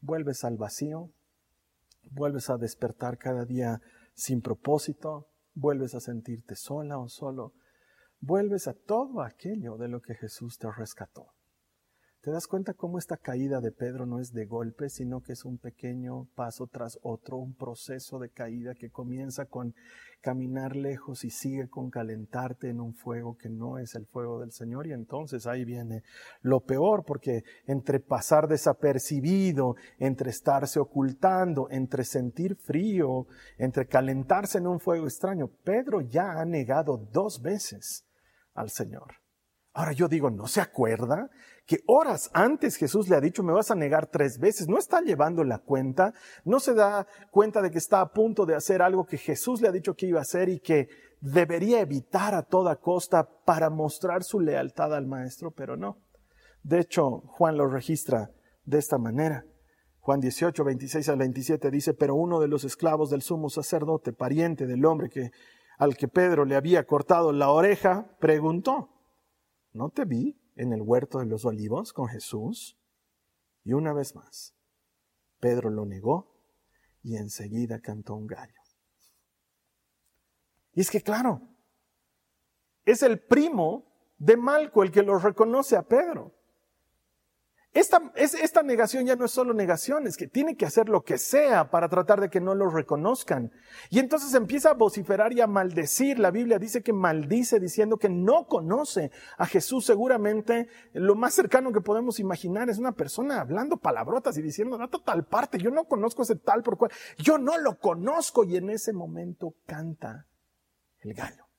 vuelves 0.00 0.44
al 0.44 0.56
vacío, 0.56 1.10
vuelves 2.10 2.50
a 2.50 2.56
despertar 2.56 3.18
cada 3.18 3.44
día 3.44 3.80
sin 4.14 4.40
propósito, 4.40 5.28
vuelves 5.54 5.94
a 5.94 6.00
sentirte 6.00 6.56
sola 6.56 6.98
o 6.98 7.08
solo, 7.08 7.52
vuelves 8.20 8.68
a 8.68 8.74
todo 8.74 9.22
aquello 9.22 9.76
de 9.76 9.88
lo 9.88 10.00
que 10.00 10.14
Jesús 10.14 10.58
te 10.58 10.70
rescató. 10.70 11.32
¿Te 12.22 12.30
das 12.30 12.46
cuenta 12.46 12.74
cómo 12.74 13.00
esta 13.00 13.16
caída 13.16 13.60
de 13.60 13.72
Pedro 13.72 14.06
no 14.06 14.20
es 14.20 14.32
de 14.32 14.46
golpe, 14.46 14.88
sino 14.88 15.22
que 15.22 15.32
es 15.32 15.44
un 15.44 15.58
pequeño 15.58 16.28
paso 16.36 16.68
tras 16.68 17.00
otro, 17.02 17.36
un 17.36 17.52
proceso 17.52 18.20
de 18.20 18.30
caída 18.30 18.76
que 18.76 18.90
comienza 18.90 19.46
con 19.46 19.74
caminar 20.20 20.76
lejos 20.76 21.24
y 21.24 21.30
sigue 21.30 21.68
con 21.68 21.90
calentarte 21.90 22.68
en 22.68 22.80
un 22.80 22.94
fuego 22.94 23.36
que 23.36 23.48
no 23.48 23.76
es 23.78 23.96
el 23.96 24.06
fuego 24.06 24.38
del 24.38 24.52
Señor? 24.52 24.86
Y 24.86 24.92
entonces 24.92 25.48
ahí 25.48 25.64
viene 25.64 26.04
lo 26.42 26.60
peor, 26.60 27.02
porque 27.04 27.42
entre 27.66 27.98
pasar 27.98 28.46
desapercibido, 28.46 29.74
entre 29.98 30.30
estarse 30.30 30.78
ocultando, 30.78 31.66
entre 31.70 32.04
sentir 32.04 32.54
frío, 32.54 33.26
entre 33.58 33.88
calentarse 33.88 34.58
en 34.58 34.68
un 34.68 34.78
fuego 34.78 35.06
extraño, 35.06 35.48
Pedro 35.64 36.02
ya 36.02 36.40
ha 36.40 36.44
negado 36.44 36.98
dos 36.98 37.42
veces 37.42 38.06
al 38.54 38.70
Señor. 38.70 39.21
Ahora 39.74 39.92
yo 39.92 40.06
digo, 40.06 40.30
¿no 40.30 40.46
se 40.46 40.60
acuerda 40.60 41.30
que 41.66 41.78
horas 41.86 42.30
antes 42.34 42.76
Jesús 42.76 43.08
le 43.08 43.16
ha 43.16 43.20
dicho, 43.20 43.42
me 43.42 43.54
vas 43.54 43.70
a 43.70 43.74
negar 43.74 44.06
tres 44.06 44.38
veces? 44.38 44.68
No 44.68 44.78
está 44.78 45.00
llevando 45.00 45.44
la 45.44 45.58
cuenta, 45.58 46.12
no 46.44 46.60
se 46.60 46.74
da 46.74 47.06
cuenta 47.30 47.62
de 47.62 47.70
que 47.70 47.78
está 47.78 48.02
a 48.02 48.12
punto 48.12 48.44
de 48.44 48.54
hacer 48.54 48.82
algo 48.82 49.06
que 49.06 49.16
Jesús 49.16 49.62
le 49.62 49.68
ha 49.68 49.72
dicho 49.72 49.94
que 49.94 50.06
iba 50.06 50.18
a 50.18 50.22
hacer 50.22 50.50
y 50.50 50.60
que 50.60 50.88
debería 51.20 51.80
evitar 51.80 52.34
a 52.34 52.42
toda 52.42 52.76
costa 52.76 53.26
para 53.44 53.70
mostrar 53.70 54.24
su 54.24 54.40
lealtad 54.40 54.94
al 54.94 55.06
Maestro, 55.06 55.52
pero 55.52 55.76
no. 55.76 55.96
De 56.62 56.78
hecho, 56.78 57.22
Juan 57.26 57.56
lo 57.56 57.66
registra 57.66 58.30
de 58.66 58.78
esta 58.78 58.98
manera. 58.98 59.46
Juan 60.00 60.20
18, 60.20 60.64
26 60.64 61.08
al 61.08 61.18
27 61.18 61.70
dice, 61.70 61.94
pero 61.94 62.14
uno 62.14 62.40
de 62.40 62.48
los 62.48 62.64
esclavos 62.64 63.08
del 63.08 63.22
sumo 63.22 63.48
sacerdote, 63.48 64.12
pariente 64.12 64.66
del 64.66 64.84
hombre 64.84 65.08
que, 65.08 65.30
al 65.78 65.96
que 65.96 66.08
Pedro 66.08 66.44
le 66.44 66.56
había 66.56 66.84
cortado 66.84 67.32
la 67.32 67.50
oreja, 67.50 68.06
preguntó, 68.18 68.91
¿no 69.72 69.90
te 69.90 70.04
vi 70.04 70.38
en 70.56 70.72
el 70.72 70.82
huerto 70.82 71.18
de 71.18 71.26
los 71.26 71.44
olivos 71.44 71.92
con 71.92 72.08
Jesús? 72.08 72.78
Y 73.64 73.72
una 73.72 73.92
vez 73.92 74.14
más, 74.14 74.54
Pedro 75.40 75.70
lo 75.70 75.86
negó 75.86 76.32
y 77.02 77.16
enseguida 77.16 77.80
cantó 77.80 78.14
un 78.14 78.26
gallo. 78.26 78.60
Y 80.72 80.80
es 80.80 80.90
que 80.90 81.00
claro, 81.00 81.40
es 82.84 83.02
el 83.02 83.20
primo 83.20 83.92
de 84.18 84.36
Malco 84.36 84.82
el 84.82 84.90
que 84.90 85.02
lo 85.02 85.18
reconoce 85.18 85.76
a 85.76 85.82
Pedro. 85.82 86.34
Esta, 87.74 88.12
esta 88.16 88.62
negación 88.62 89.06
ya 89.06 89.16
no 89.16 89.24
es 89.24 89.30
solo 89.30 89.54
negación, 89.54 90.06
es 90.06 90.18
que 90.18 90.26
tiene 90.26 90.56
que 90.56 90.66
hacer 90.66 90.90
lo 90.90 91.04
que 91.04 91.16
sea 91.16 91.70
para 91.70 91.88
tratar 91.88 92.20
de 92.20 92.28
que 92.28 92.38
no 92.38 92.54
lo 92.54 92.68
reconozcan. 92.68 93.50
Y 93.88 93.98
entonces 93.98 94.34
empieza 94.34 94.70
a 94.70 94.74
vociferar 94.74 95.32
y 95.32 95.40
a 95.40 95.46
maldecir. 95.46 96.18
La 96.18 96.30
Biblia 96.30 96.58
dice 96.58 96.82
que 96.82 96.92
maldice 96.92 97.60
diciendo 97.60 97.96
que 97.96 98.10
no 98.10 98.46
conoce 98.46 99.10
a 99.38 99.46
Jesús. 99.46 99.86
Seguramente 99.86 100.68
lo 100.92 101.14
más 101.14 101.32
cercano 101.32 101.72
que 101.72 101.80
podemos 101.80 102.20
imaginar 102.20 102.68
es 102.68 102.76
una 102.76 102.92
persona 102.92 103.40
hablando 103.40 103.78
palabrotas 103.78 104.36
y 104.36 104.42
diciendo, 104.42 104.76
no, 104.76 104.90
tal 104.90 105.24
parte, 105.24 105.56
yo 105.56 105.70
no 105.70 105.84
conozco 105.84 106.24
ese 106.24 106.36
tal 106.36 106.62
por 106.62 106.76
cual, 106.76 106.90
yo 107.16 107.38
no 107.38 107.56
lo 107.56 107.78
conozco. 107.78 108.44
Y 108.44 108.56
en 108.56 108.68
ese 108.68 108.92
momento 108.92 109.54
canta 109.64 110.26
el 111.00 111.14
gallo. 111.14 111.51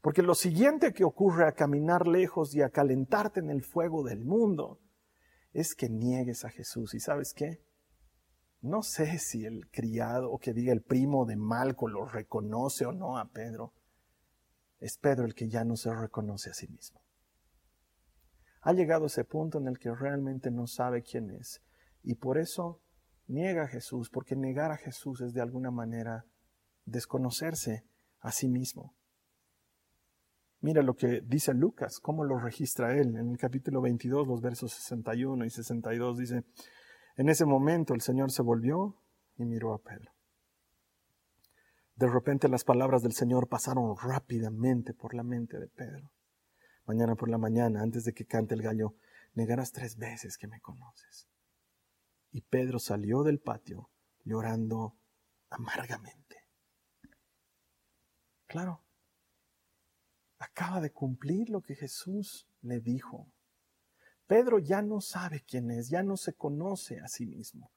Porque 0.00 0.22
lo 0.22 0.34
siguiente 0.34 0.92
que 0.92 1.04
ocurre 1.04 1.46
a 1.46 1.52
caminar 1.52 2.06
lejos 2.06 2.54
y 2.54 2.62
a 2.62 2.70
calentarte 2.70 3.40
en 3.40 3.50
el 3.50 3.62
fuego 3.62 4.02
del 4.02 4.24
mundo 4.24 4.80
es 5.52 5.74
que 5.74 5.88
niegues 5.88 6.44
a 6.44 6.50
Jesús. 6.50 6.94
¿Y 6.94 7.00
sabes 7.00 7.34
qué? 7.34 7.62
No 8.62 8.82
sé 8.82 9.18
si 9.18 9.44
el 9.44 9.70
criado 9.70 10.30
o 10.30 10.38
que 10.38 10.52
diga 10.52 10.72
el 10.72 10.82
primo 10.82 11.26
de 11.26 11.36
Malco 11.36 11.88
lo 11.88 12.06
reconoce 12.06 12.86
o 12.86 12.92
no 12.92 13.18
a 13.18 13.30
Pedro. 13.30 13.74
Es 14.78 14.96
Pedro 14.96 15.26
el 15.26 15.34
que 15.34 15.48
ya 15.48 15.64
no 15.64 15.76
se 15.76 15.94
reconoce 15.94 16.50
a 16.50 16.54
sí 16.54 16.66
mismo. 16.68 17.00
Ha 18.62 18.72
llegado 18.72 19.06
ese 19.06 19.24
punto 19.24 19.58
en 19.58 19.66
el 19.66 19.78
que 19.78 19.94
realmente 19.94 20.50
no 20.50 20.66
sabe 20.66 21.02
quién 21.02 21.30
es 21.30 21.62
y 22.02 22.14
por 22.14 22.38
eso 22.38 22.80
niega 23.26 23.64
a 23.64 23.68
Jesús, 23.68 24.10
porque 24.10 24.36
negar 24.36 24.70
a 24.72 24.76
Jesús 24.76 25.20
es 25.20 25.32
de 25.32 25.40
alguna 25.40 25.70
manera 25.70 26.26
desconocerse 26.84 27.84
a 28.20 28.32
sí 28.32 28.48
mismo. 28.48 28.94
Mira 30.62 30.82
lo 30.82 30.94
que 30.94 31.22
dice 31.22 31.54
Lucas, 31.54 32.00
cómo 32.00 32.24
lo 32.24 32.38
registra 32.38 32.94
él. 32.94 33.16
En 33.16 33.30
el 33.30 33.38
capítulo 33.38 33.80
22, 33.80 34.28
los 34.28 34.42
versos 34.42 34.72
61 34.72 35.46
y 35.46 35.50
62 35.50 36.18
dice, 36.18 36.44
en 37.16 37.28
ese 37.30 37.46
momento 37.46 37.94
el 37.94 38.02
Señor 38.02 38.30
se 38.30 38.42
volvió 38.42 38.96
y 39.36 39.44
miró 39.44 39.72
a 39.72 39.78
Pedro. 39.78 40.12
De 41.96 42.08
repente 42.08 42.48
las 42.48 42.64
palabras 42.64 43.02
del 43.02 43.12
Señor 43.12 43.48
pasaron 43.48 43.94
rápidamente 43.96 44.92
por 44.92 45.14
la 45.14 45.22
mente 45.22 45.58
de 45.58 45.68
Pedro. 45.68 46.12
Mañana 46.86 47.14
por 47.14 47.30
la 47.30 47.38
mañana, 47.38 47.82
antes 47.82 48.04
de 48.04 48.12
que 48.12 48.26
cante 48.26 48.54
el 48.54 48.62
gallo, 48.62 48.94
negarás 49.34 49.72
tres 49.72 49.96
veces 49.96 50.36
que 50.36 50.48
me 50.48 50.60
conoces. 50.60 51.28
Y 52.32 52.42
Pedro 52.42 52.78
salió 52.78 53.22
del 53.22 53.38
patio 53.38 53.90
llorando 54.24 54.96
amargamente. 55.50 56.44
Claro, 58.46 58.82
acaba 60.40 60.80
de 60.80 60.90
cumplir 60.90 61.50
lo 61.50 61.60
que 61.60 61.76
Jesús 61.76 62.48
le 62.62 62.80
dijo. 62.80 63.28
Pedro 64.26 64.58
ya 64.58 64.82
no 64.82 65.00
sabe 65.00 65.44
quién 65.46 65.70
es, 65.70 65.90
ya 65.90 66.02
no 66.02 66.16
se 66.16 66.32
conoce 66.32 66.98
a 67.00 67.08
sí 67.08 67.26
mismo. 67.26 67.70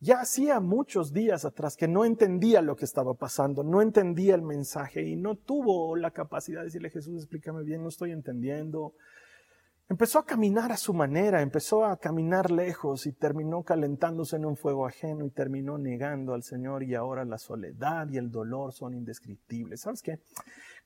Ya 0.00 0.20
hacía 0.20 0.60
muchos 0.60 1.12
días 1.12 1.44
atrás 1.44 1.76
que 1.76 1.88
no 1.88 2.04
entendía 2.04 2.62
lo 2.62 2.76
que 2.76 2.84
estaba 2.84 3.14
pasando, 3.14 3.64
no 3.64 3.82
entendía 3.82 4.34
el 4.34 4.42
mensaje 4.42 5.02
y 5.02 5.16
no 5.16 5.36
tuvo 5.36 5.96
la 5.96 6.12
capacidad 6.12 6.60
de 6.60 6.66
decirle 6.66 6.90
Jesús, 6.90 7.22
explícame 7.22 7.64
bien, 7.64 7.82
no 7.82 7.88
estoy 7.88 8.12
entendiendo. 8.12 8.94
Empezó 9.88 10.18
a 10.18 10.26
caminar 10.26 10.70
a 10.70 10.76
su 10.76 10.92
manera, 10.94 11.42
empezó 11.42 11.84
a 11.84 11.96
caminar 11.96 12.50
lejos 12.50 13.06
y 13.06 13.12
terminó 13.12 13.62
calentándose 13.62 14.36
en 14.36 14.44
un 14.44 14.56
fuego 14.56 14.86
ajeno 14.86 15.24
y 15.24 15.30
terminó 15.30 15.78
negando 15.78 16.34
al 16.34 16.42
Señor 16.42 16.82
y 16.82 16.94
ahora 16.94 17.24
la 17.24 17.38
soledad 17.38 18.08
y 18.10 18.18
el 18.18 18.30
dolor 18.30 18.72
son 18.72 18.94
indescriptibles. 18.94 19.80
¿Sabes 19.80 20.02
qué? 20.02 20.20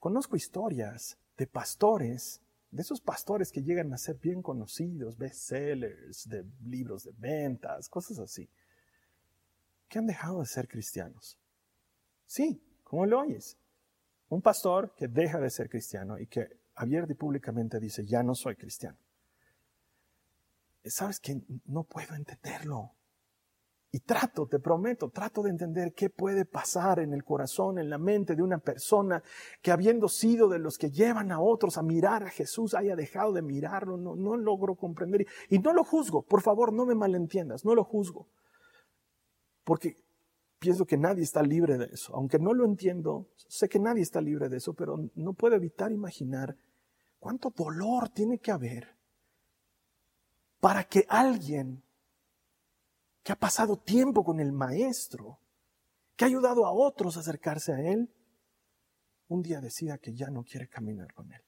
Conozco 0.02 0.34
historias 0.34 1.16
de 1.36 1.46
pastores, 1.46 2.42
de 2.72 2.82
esos 2.82 3.00
pastores 3.00 3.52
que 3.52 3.62
llegan 3.62 3.92
a 3.92 3.98
ser 3.98 4.16
bien 4.16 4.42
conocidos, 4.42 5.16
bestsellers, 5.16 6.28
de 6.28 6.44
libros 6.64 7.04
de 7.04 7.12
ventas, 7.16 7.88
cosas 7.88 8.18
así 8.18 8.50
que 9.88 10.00
han 10.00 10.08
dejado 10.08 10.40
de 10.40 10.46
ser 10.46 10.66
cristianos. 10.66 11.38
Sí, 12.26 12.60
¿cómo 12.82 13.06
lo 13.06 13.20
oyes? 13.20 13.56
Un 14.28 14.42
pastor 14.42 14.92
que 14.96 15.06
deja 15.06 15.38
de 15.38 15.50
ser 15.50 15.70
cristiano 15.70 16.18
y 16.18 16.26
que 16.26 16.48
abierta 16.74 17.12
y 17.12 17.14
públicamente 17.14 17.78
dice, 17.78 18.04
ya 18.04 18.24
no 18.24 18.34
soy 18.34 18.56
cristiano. 18.56 18.98
Sabes 20.84 21.20
que 21.20 21.42
no 21.66 21.84
puedo 21.84 22.16
entenderlo. 22.16 22.92
Y 23.92 24.00
trato, 24.00 24.46
te 24.46 24.58
prometo, 24.58 25.10
trato 25.10 25.42
de 25.42 25.50
entender 25.50 25.92
qué 25.94 26.08
puede 26.08 26.46
pasar 26.46 26.98
en 26.98 27.12
el 27.12 27.22
corazón, 27.22 27.78
en 27.78 27.90
la 27.90 27.98
mente 27.98 28.34
de 28.34 28.42
una 28.42 28.58
persona 28.58 29.22
que 29.60 29.70
habiendo 29.70 30.08
sido 30.08 30.48
de 30.48 30.58
los 30.58 30.78
que 30.78 30.90
llevan 30.90 31.30
a 31.30 31.40
otros 31.40 31.76
a 31.76 31.82
mirar 31.82 32.24
a 32.24 32.30
Jesús, 32.30 32.74
haya 32.74 32.96
dejado 32.96 33.32
de 33.32 33.42
mirarlo. 33.42 33.98
No, 33.98 34.16
no 34.16 34.36
logro 34.36 34.74
comprender. 34.76 35.26
Y 35.50 35.58
no 35.58 35.74
lo 35.74 35.84
juzgo, 35.84 36.22
por 36.22 36.40
favor, 36.40 36.72
no 36.72 36.86
me 36.86 36.94
malentiendas, 36.94 37.64
no 37.64 37.74
lo 37.74 37.84
juzgo 37.84 38.28
porque 39.64 39.96
pienso 40.58 40.84
que 40.84 40.96
nadie 40.96 41.22
está 41.22 41.42
libre 41.42 41.78
de 41.78 41.86
eso. 41.86 42.14
Aunque 42.14 42.38
no 42.38 42.54
lo 42.54 42.64
entiendo, 42.64 43.28
sé 43.48 43.68
que 43.68 43.78
nadie 43.78 44.02
está 44.02 44.20
libre 44.20 44.48
de 44.48 44.58
eso, 44.58 44.74
pero 44.74 44.96
no 45.14 45.32
puedo 45.32 45.56
evitar 45.56 45.92
imaginar 45.92 46.56
cuánto 47.18 47.50
dolor 47.50 48.08
tiene 48.08 48.38
que 48.38 48.50
haber 48.50 48.96
para 50.60 50.84
que 50.84 51.04
alguien 51.08 51.82
que 53.22 53.32
ha 53.32 53.36
pasado 53.36 53.78
tiempo 53.78 54.24
con 54.24 54.40
el 54.40 54.52
maestro, 54.52 55.38
que 56.16 56.24
ha 56.24 56.28
ayudado 56.28 56.66
a 56.66 56.72
otros 56.72 57.16
a 57.16 57.20
acercarse 57.20 57.72
a 57.72 57.80
él, 57.80 58.12
un 59.28 59.42
día 59.42 59.60
decida 59.60 59.98
que 59.98 60.14
ya 60.14 60.28
no 60.28 60.44
quiere 60.44 60.68
caminar 60.68 61.12
con 61.14 61.32
él 61.32 61.42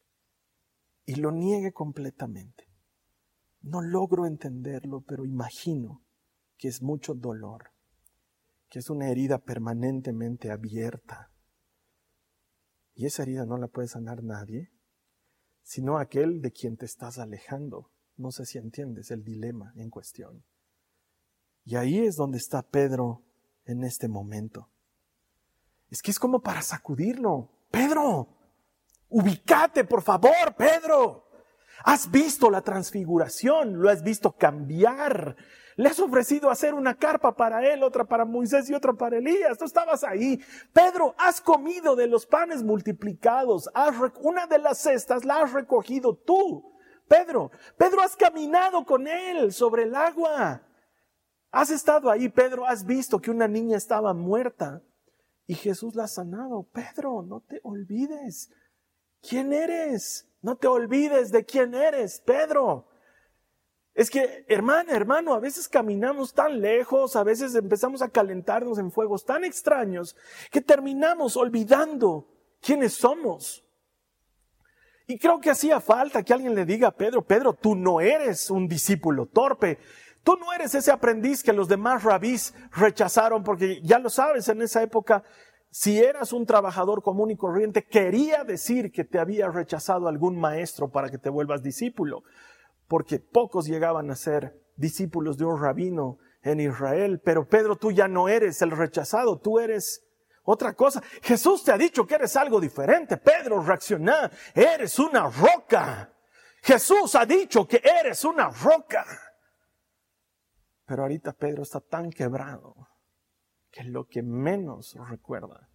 y 1.07 1.17
lo 1.17 1.31
niegue 1.33 1.73
completamente. 1.73 2.69
No 3.61 3.83
logro 3.83 4.27
entenderlo, 4.27 5.03
pero 5.03 5.25
imagino 5.25 6.03
que 6.57 6.69
es 6.69 6.83
mucho 6.83 7.15
dolor 7.15 7.75
que 8.75 8.81
es 8.81 8.91
una 8.91 9.09
herida 9.09 9.39
permanentemente 9.39 10.51
abierta. 10.51 11.31
Y 12.97 13.07
esa 13.07 13.23
herida 13.23 13.47
no 13.47 13.57
la 13.57 13.69
puede 13.69 13.87
sanar 13.87 14.25
nadie, 14.25 14.73
sino 15.63 15.97
aquel 15.97 16.41
de 16.41 16.51
quien 16.51 16.77
te 16.77 16.85
estás 16.85 17.21
alejando. 17.21 17.93
No 18.17 18.33
sé 18.33 18.47
si 18.47 18.59
entiendes 18.59 19.13
el 19.13 19.23
dilema 19.23 19.73
en 19.77 19.91
cuestión. 19.91 20.45
Y 21.65 21.77
ahí 21.77 21.99
es 22.05 22.17
donde 22.17 22.39
está 22.39 22.63
Pedro 22.63 23.23
en 23.65 23.85
este 23.85 24.09
momento. 24.09 24.69
Es 25.91 26.03
que 26.03 26.11
es 26.11 26.19
como 26.19 26.43
para 26.43 26.63
sacudirlo. 26.63 27.51
Pedro, 27.71 28.29
ubícate, 29.09 29.85
por 29.85 30.03
favor, 30.03 30.55
Pedro. 30.57 31.25
Has 31.85 32.11
visto 32.11 32.51
la 32.51 32.61
transfiguración, 32.61 33.81
lo 33.81 33.91
has 33.91 34.03
visto 34.03 34.33
cambiar, 34.33 35.37
le 35.77 35.89
has 35.89 35.99
ofrecido 35.99 36.51
hacer 36.51 36.73
una 36.73 36.95
carpa 36.97 37.35
para 37.35 37.67
él, 37.67 37.83
otra 37.83 38.05
para 38.05 38.25
Moisés 38.25 38.71
y 38.71 38.75
otra 38.75 38.93
para 38.93 39.19
Elías. 39.19 39.59
Tú 39.59 39.65
estabas 39.65 40.05
ahí. 40.05 40.41
Pedro, 40.73 41.15
has 41.19 41.41
comido 41.41 41.97
de 41.97 42.07
los 42.07 42.27
panes 42.27 42.63
multiplicados. 42.63 43.69
una 44.23 44.47
de 44.47 44.59
las 44.59 44.79
cestas 44.79 45.25
la 45.25 45.41
has 45.41 45.53
recogido 45.53 46.15
tú. 46.15 46.73
Pedro, 47.09 47.51
Pedro, 47.77 48.03
has 48.03 48.17
caminado 48.17 48.85
con 48.85 49.07
él 49.07 49.53
sobre 49.53 49.83
el 49.83 49.95
agua. 49.95 50.63
Has 51.55 51.71
estado 51.71 52.11
ahí, 52.11 52.29
Pedro, 52.29 52.67
has 52.67 52.85
visto 52.85 53.21
que 53.21 53.31
una 53.31 53.47
niña 53.47 53.77
estaba 53.77 54.13
muerta 54.13 54.83
y 55.47 55.55
Jesús 55.55 55.95
la 55.95 56.05
ha 56.05 56.09
sanado. 56.09 56.65
Pedro, 56.73 57.23
no 57.23 57.43
te 57.43 57.61
olvides. 57.63 58.51
¿Quién 59.23 59.53
eres? 59.53 60.29
No 60.43 60.57
te 60.57 60.67
olvides 60.67 61.31
de 61.31 61.45
quién 61.45 61.77
eres, 61.77 62.21
Pedro. 62.27 62.89
Es 63.95 64.11
que, 64.11 64.45
hermana, 64.49 64.95
hermano, 64.95 65.33
a 65.33 65.39
veces 65.39 65.69
caminamos 65.69 66.35
tan 66.35 66.61
lejos, 66.61 67.15
a 67.15 67.23
veces 67.23 67.55
empezamos 67.55 68.03
a 68.03 68.09
calentarnos 68.09 68.81
en 68.81 68.91
fuegos 68.91 69.25
tan 69.25 69.45
extraños 69.45 70.17
que 70.51 70.61
terminamos 70.61 71.37
olvidando 71.37 72.27
quiénes 72.61 72.95
somos. 72.95 73.65
Y 75.07 75.19
creo 75.19 75.39
que 75.39 75.51
hacía 75.51 75.79
falta 75.81 76.25
que 76.25 76.33
alguien 76.33 76.57
le 76.57 76.65
diga 76.65 76.89
a 76.89 76.97
Pedro, 76.97 77.23
Pedro, 77.23 77.53
tú 77.53 77.77
no 77.77 78.01
eres 78.01 78.51
un 78.51 78.67
discípulo 78.67 79.27
torpe, 79.27 79.79
tú 80.25 80.37
no 80.37 80.53
eres 80.53 80.75
ese 80.75 80.91
aprendiz 80.91 81.43
que 81.45 81.53
los 81.53 81.69
demás 81.69 82.03
rabís 82.03 82.53
rechazaron, 82.73 83.45
porque 83.45 83.81
ya 83.83 84.01
lo 84.01 84.11
sabes, 84.11 84.49
en 84.49 84.63
esa 84.63 84.83
época, 84.83 85.23
si 85.71 86.01
eras 86.01 86.33
un 86.33 86.47
trabajador 86.47 87.03
común 87.03 87.31
y 87.31 87.37
corriente, 87.37 87.85
quería 87.85 88.43
decir 88.43 88.91
que 88.91 89.05
te 89.05 89.21
había 89.21 89.49
rechazado 89.49 90.09
algún 90.09 90.41
maestro 90.41 90.91
para 90.91 91.09
que 91.11 91.19
te 91.19 91.31
vuelvas 91.31 91.63
discípulo 91.63 92.25
porque 92.89 93.19
pocos 93.19 93.67
llegaban 93.67 94.11
a 94.11 94.17
ser 94.17 94.61
discípulos 94.77 95.39
de 95.39 95.45
un 95.45 95.61
rabino 95.61 96.19
en 96.43 96.61
Israel. 96.61 97.21
Pero 97.25 97.49
Pedro, 97.49 97.77
tú 97.77 97.93
ya 97.93 98.09
no 98.09 98.29
eres 98.29 98.61
el 98.63 98.71
rechazado, 98.71 99.41
tú 99.41 99.59
eres 99.59 100.05
otra 100.43 100.75
cosa. 100.75 101.03
Jesús 101.23 101.65
te 101.65 101.73
ha 101.73 101.79
dicho 101.79 102.07
que 102.07 102.17
eres 102.17 102.37
algo 102.37 102.61
diferente. 102.61 103.17
Pedro, 103.17 103.63
reacciona, 103.63 104.31
eres 104.55 104.99
una 104.99 105.29
roca. 105.29 106.13
Jesús 106.63 107.15
ha 107.15 107.27
dicho 107.27 107.67
que 107.67 107.83
eres 107.83 108.25
una 108.25 108.49
roca. 108.49 109.05
Pero 110.95 111.03
ahorita 111.03 111.33
Pedro 111.33 111.65
está 111.65 111.81
tan 111.81 112.09
quebrado 112.09 112.87
que 113.73 113.83
lo 113.83 114.07
que 114.07 114.23
menos 114.23 114.95
recuerda 115.11 115.69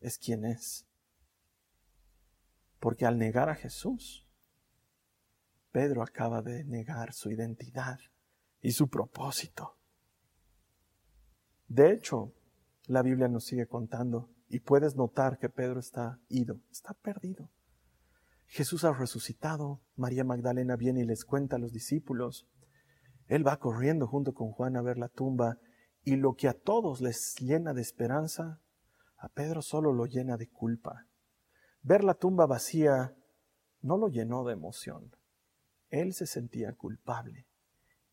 es 0.00 0.16
quién 0.16 0.46
es. 0.46 0.88
Porque 2.80 3.04
al 3.04 3.18
negar 3.18 3.50
a 3.50 3.54
Jesús, 3.54 4.26
Pedro 5.72 6.02
acaba 6.02 6.40
de 6.40 6.64
negar 6.64 7.12
su 7.12 7.30
identidad 7.30 7.98
y 8.62 8.70
su 8.70 8.88
propósito. 8.88 9.76
De 11.66 11.92
hecho, 11.92 12.32
la 12.86 13.02
Biblia 13.02 13.28
nos 13.28 13.44
sigue 13.44 13.66
contando 13.66 14.30
y 14.48 14.60
puedes 14.60 14.96
notar 14.96 15.38
que 15.38 15.50
Pedro 15.50 15.80
está 15.80 16.18
ido, 16.30 16.62
está 16.70 16.94
perdido. 16.94 17.50
Jesús 18.46 18.84
ha 18.84 18.92
resucitado, 18.94 19.82
María 19.96 20.24
Magdalena 20.24 20.76
viene 20.76 21.02
y 21.02 21.04
les 21.04 21.26
cuenta 21.26 21.56
a 21.56 21.58
los 21.58 21.74
discípulos. 21.74 22.48
Él 23.28 23.46
va 23.46 23.58
corriendo 23.58 24.06
junto 24.06 24.34
con 24.34 24.50
Juan 24.52 24.76
a 24.76 24.82
ver 24.82 24.98
la 24.98 25.08
tumba 25.08 25.58
y 26.02 26.16
lo 26.16 26.34
que 26.34 26.48
a 26.48 26.54
todos 26.54 27.00
les 27.00 27.36
llena 27.36 27.74
de 27.74 27.82
esperanza, 27.82 28.60
a 29.18 29.28
Pedro 29.28 29.60
solo 29.62 29.92
lo 29.92 30.06
llena 30.06 30.36
de 30.36 30.48
culpa. 30.48 31.06
Ver 31.82 32.04
la 32.04 32.14
tumba 32.14 32.46
vacía 32.46 33.14
no 33.82 33.98
lo 33.98 34.08
llenó 34.08 34.44
de 34.44 34.54
emoción. 34.54 35.14
Él 35.90 36.14
se 36.14 36.26
sentía 36.26 36.72
culpable. 36.72 37.46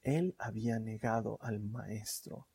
Él 0.01 0.35
había 0.37 0.79
negado 0.79 1.37
al 1.41 1.61
Maestro. 1.61 2.47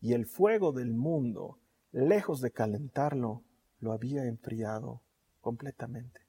Y 0.00 0.14
el 0.14 0.26
fuego 0.26 0.72
del 0.72 0.94
mundo, 0.94 1.58
lejos 1.90 2.40
de 2.40 2.52
calentarlo, 2.52 3.44
lo 3.80 3.92
había 3.92 4.24
enfriado 4.24 5.02
completamente. 5.40 6.20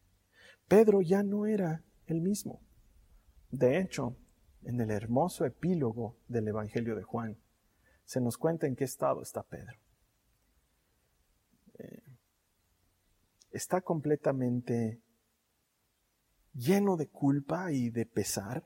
Pedro 0.67 1.02
ya 1.02 1.24
no 1.24 1.45
era 1.45 1.84
el 2.06 2.21
mismo. 2.21 2.62
De 3.50 3.80
hecho, 3.80 4.17
en 4.63 4.80
el 4.80 4.91
hermoso 4.91 5.45
epílogo 5.45 6.17
del 6.28 6.47
Evangelio 6.47 6.95
de 6.95 7.04
Juan, 7.04 7.38
se 8.06 8.21
nos 8.21 8.38
cuenta 8.38 8.67
en 8.67 8.76
qué 8.76 8.84
estado 8.84 9.21
está 9.21 9.43
Pedro. 9.43 9.78
Eh, 11.80 12.04
está 13.52 13.82
completamente 13.82 15.02
lleno 16.54 16.97
de 16.97 17.08
culpa 17.08 17.71
y 17.71 17.89
de 17.89 18.06
pesar, 18.06 18.65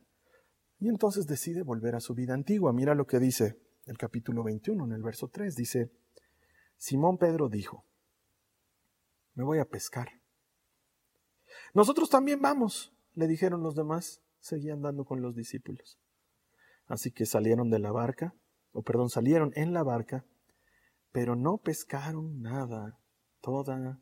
y 0.79 0.89
entonces 0.89 1.27
decide 1.27 1.61
volver 1.61 1.95
a 1.95 1.99
su 1.99 2.13
vida 2.13 2.33
antigua. 2.33 2.73
Mira 2.73 2.95
lo 2.95 3.07
que 3.07 3.19
dice 3.19 3.59
el 3.85 3.97
capítulo 3.97 4.43
21 4.43 4.85
en 4.85 4.91
el 4.91 5.03
verso 5.03 5.29
3. 5.29 5.55
Dice, 5.55 5.91
Simón 6.77 7.17
Pedro 7.17 7.49
dijo, 7.49 7.85
me 9.35 9.43
voy 9.43 9.59
a 9.59 9.65
pescar. 9.65 10.09
Nosotros 11.73 12.09
también 12.09 12.41
vamos, 12.41 12.93
le 13.13 13.27
dijeron 13.27 13.63
los 13.63 13.75
demás, 13.75 14.21
seguían 14.45 14.81
dando 14.81 15.05
con 15.05 15.21
los 15.21 15.35
discípulos. 15.35 15.97
Así 16.85 17.11
que 17.11 17.25
salieron 17.25 17.71
de 17.71 17.79
la 17.79 17.91
barca, 17.91 18.35
o 18.73 18.83
perdón, 18.83 19.09
salieron 19.09 19.51
en 19.55 19.73
la 19.73 19.83
barca, 19.83 20.23
pero 21.11 21.35
no 21.35 21.57
pescaron 21.57 22.41
nada 22.41 22.99
toda 23.41 23.99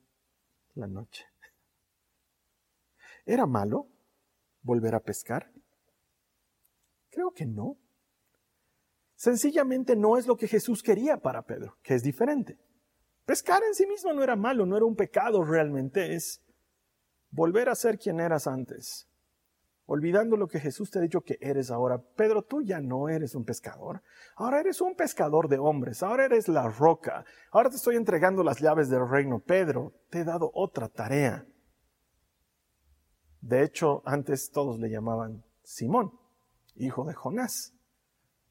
la 0.73 0.88
noche. 0.88 1.25
¿Era 3.25 3.45
malo 3.45 3.88
volver 4.63 4.95
a 4.95 4.99
pescar? 4.99 5.49
Creo 7.10 7.32
que 7.32 7.45
no. 7.45 7.77
Sencillamente 9.15 9.95
no 9.95 10.17
es 10.17 10.27
lo 10.27 10.36
que 10.36 10.49
Jesús 10.49 10.84
quería 10.84 11.17
para 11.17 11.43
Pedro, 11.43 11.77
que 11.82 11.93
es 11.93 12.03
diferente. 12.03 12.60
Pescar 13.25 13.63
en 13.63 13.73
sí 13.73 13.86
mismo 13.88 14.12
no 14.12 14.21
era 14.21 14.36
malo, 14.36 14.65
no 14.65 14.75
era 14.75 14.86
un 14.86 14.97
pecado 14.97 15.41
realmente, 15.45 16.15
es 16.15 16.43
volver 17.29 17.69
a 17.69 17.75
ser 17.75 17.97
quien 17.97 18.19
eras 18.19 18.47
antes, 18.47 19.08
olvidando 19.85 20.37
lo 20.37 20.47
que 20.47 20.59
Jesús 20.59 20.89
te 20.89 20.99
ha 20.99 21.01
dicho 21.01 21.21
que 21.21 21.37
eres 21.41 21.71
ahora. 21.71 22.01
Pedro, 22.15 22.43
tú 22.43 22.61
ya 22.61 22.79
no 22.79 23.09
eres 23.09 23.35
un 23.35 23.45
pescador, 23.45 24.01
ahora 24.35 24.59
eres 24.59 24.81
un 24.81 24.95
pescador 24.95 25.47
de 25.47 25.57
hombres, 25.57 26.03
ahora 26.03 26.25
eres 26.25 26.47
la 26.47 26.67
roca, 26.67 27.25
ahora 27.51 27.69
te 27.69 27.75
estoy 27.75 27.95
entregando 27.95 28.43
las 28.43 28.59
llaves 28.59 28.89
del 28.89 29.07
reino. 29.07 29.39
Pedro, 29.39 29.93
te 30.09 30.19
he 30.19 30.23
dado 30.23 30.51
otra 30.53 30.89
tarea. 30.89 31.45
De 33.41 33.63
hecho, 33.63 34.01
antes 34.05 34.51
todos 34.51 34.79
le 34.79 34.89
llamaban 34.89 35.43
Simón, 35.63 36.11
hijo 36.75 37.03
de 37.05 37.13
Jonás. 37.13 37.73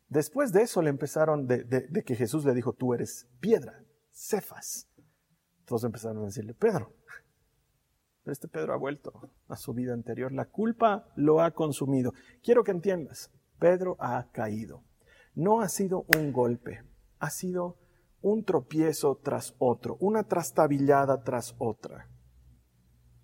Después 0.08 0.52
de 0.52 0.60
eso 0.60 0.82
le 0.82 0.90
empezaron, 0.90 1.46
de, 1.46 1.90
que 2.04 2.14
Jesús 2.14 2.44
le 2.44 2.52
dijo, 2.52 2.74
tú 2.74 2.92
eres 2.92 3.26
piedra, 3.40 3.82
Cefas. 4.10 4.86
Todos 5.64 5.84
empezaron 5.84 6.18
a 6.18 6.26
decirle, 6.26 6.52
Pedro. 6.52 6.92
Pero 8.22 8.32
este 8.32 8.48
Pedro 8.48 8.72
ha 8.72 8.76
vuelto 8.76 9.30
a 9.48 9.56
su 9.56 9.72
vida 9.72 9.92
anterior. 9.92 10.32
La 10.32 10.46
culpa 10.46 11.08
lo 11.16 11.40
ha 11.40 11.50
consumido. 11.50 12.12
Quiero 12.42 12.62
que 12.62 12.70
entiendas, 12.70 13.30
Pedro 13.58 13.96
ha 13.98 14.30
caído. 14.30 14.85
No 15.35 15.61
ha 15.61 15.68
sido 15.68 16.04
un 16.16 16.32
golpe, 16.32 16.85
ha 17.18 17.30
sido 17.30 17.78
un 18.20 18.44
tropiezo 18.44 19.18
tras 19.22 19.54
otro, 19.58 19.96
una 20.00 20.22
trastabillada 20.24 21.22
tras 21.22 21.54
otra. 21.58 22.08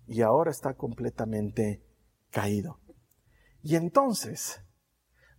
Y 0.07 0.21
ahora 0.21 0.51
está 0.51 0.73
completamente 0.73 1.83
caído. 2.31 2.79
Y 3.61 3.75
entonces, 3.75 4.61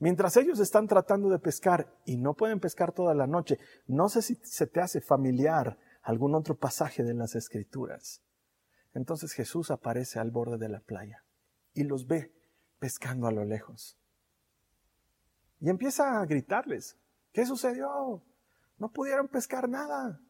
Mientras 0.00 0.34
ellos 0.38 0.58
están 0.60 0.86
tratando 0.86 1.28
de 1.28 1.38
pescar 1.38 1.94
y 2.06 2.16
no 2.16 2.32
pueden 2.32 2.58
pescar 2.58 2.90
toda 2.90 3.14
la 3.14 3.26
noche, 3.26 3.58
no 3.86 4.08
sé 4.08 4.22
si 4.22 4.40
se 4.42 4.66
te 4.66 4.80
hace 4.80 5.02
familiar 5.02 5.78
algún 6.02 6.34
otro 6.34 6.56
pasaje 6.56 7.02
de 7.04 7.12
las 7.12 7.34
escrituras. 7.34 8.22
Entonces 8.94 9.32
Jesús 9.32 9.70
aparece 9.70 10.18
al 10.18 10.30
borde 10.30 10.58
de 10.58 10.68
la 10.68 10.80
playa 10.80 11.24
y 11.74 11.84
los 11.84 12.06
ve 12.06 12.32
pescando 12.78 13.26
a 13.26 13.32
lo 13.32 13.44
lejos. 13.44 13.98
Y 15.60 15.68
empieza 15.68 16.20
a 16.20 16.26
gritarles, 16.26 16.96
¿qué 17.32 17.46
sucedió? 17.46 18.22
No 18.78 18.90
pudieron 18.90 19.28
pescar 19.28 19.68
nada. 19.68 20.20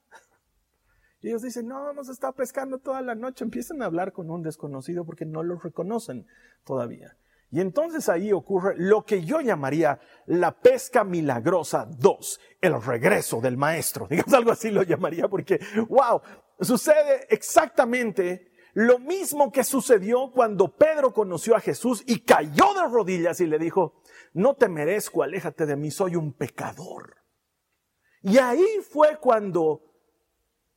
Y 1.22 1.28
ellos 1.28 1.42
dicen, 1.42 1.68
no, 1.68 1.90
hemos 1.90 2.08
estado 2.08 2.32
pescando 2.34 2.78
toda 2.78 3.02
la 3.02 3.14
noche. 3.14 3.44
Empiezan 3.44 3.82
a 3.82 3.86
hablar 3.86 4.12
con 4.12 4.30
un 4.30 4.42
desconocido 4.42 5.04
porque 5.04 5.26
no 5.26 5.42
los 5.42 5.62
reconocen 5.62 6.26
todavía. 6.64 7.16
Y 7.52 7.60
entonces 7.60 8.08
ahí 8.08 8.32
ocurre 8.32 8.74
lo 8.76 9.04
que 9.04 9.24
yo 9.24 9.40
llamaría 9.40 10.00
la 10.26 10.60
pesca 10.60 11.02
milagrosa 11.02 11.88
2, 11.98 12.40
el 12.60 12.80
regreso 12.80 13.40
del 13.40 13.56
maestro. 13.56 14.06
Digamos 14.10 14.32
algo 14.34 14.52
así 14.52 14.70
lo 14.70 14.82
llamaría 14.82 15.28
porque, 15.28 15.60
wow, 15.88 16.22
sucede 16.60 17.26
exactamente 17.30 18.52
lo 18.72 18.98
mismo 18.98 19.50
que 19.50 19.64
sucedió 19.64 20.30
cuando 20.32 20.76
Pedro 20.76 21.12
conoció 21.12 21.56
a 21.56 21.60
Jesús 21.60 22.02
y 22.06 22.20
cayó 22.20 22.74
de 22.74 22.88
rodillas 22.88 23.40
y 23.40 23.46
le 23.46 23.58
dijo, 23.58 24.02
no 24.32 24.54
te 24.54 24.68
merezco, 24.68 25.22
aléjate 25.22 25.66
de 25.66 25.76
mí, 25.76 25.90
soy 25.90 26.16
un 26.16 26.32
pecador. 26.32 27.16
Y 28.22 28.38
ahí 28.38 28.66
fue 28.88 29.18
cuando 29.18 29.82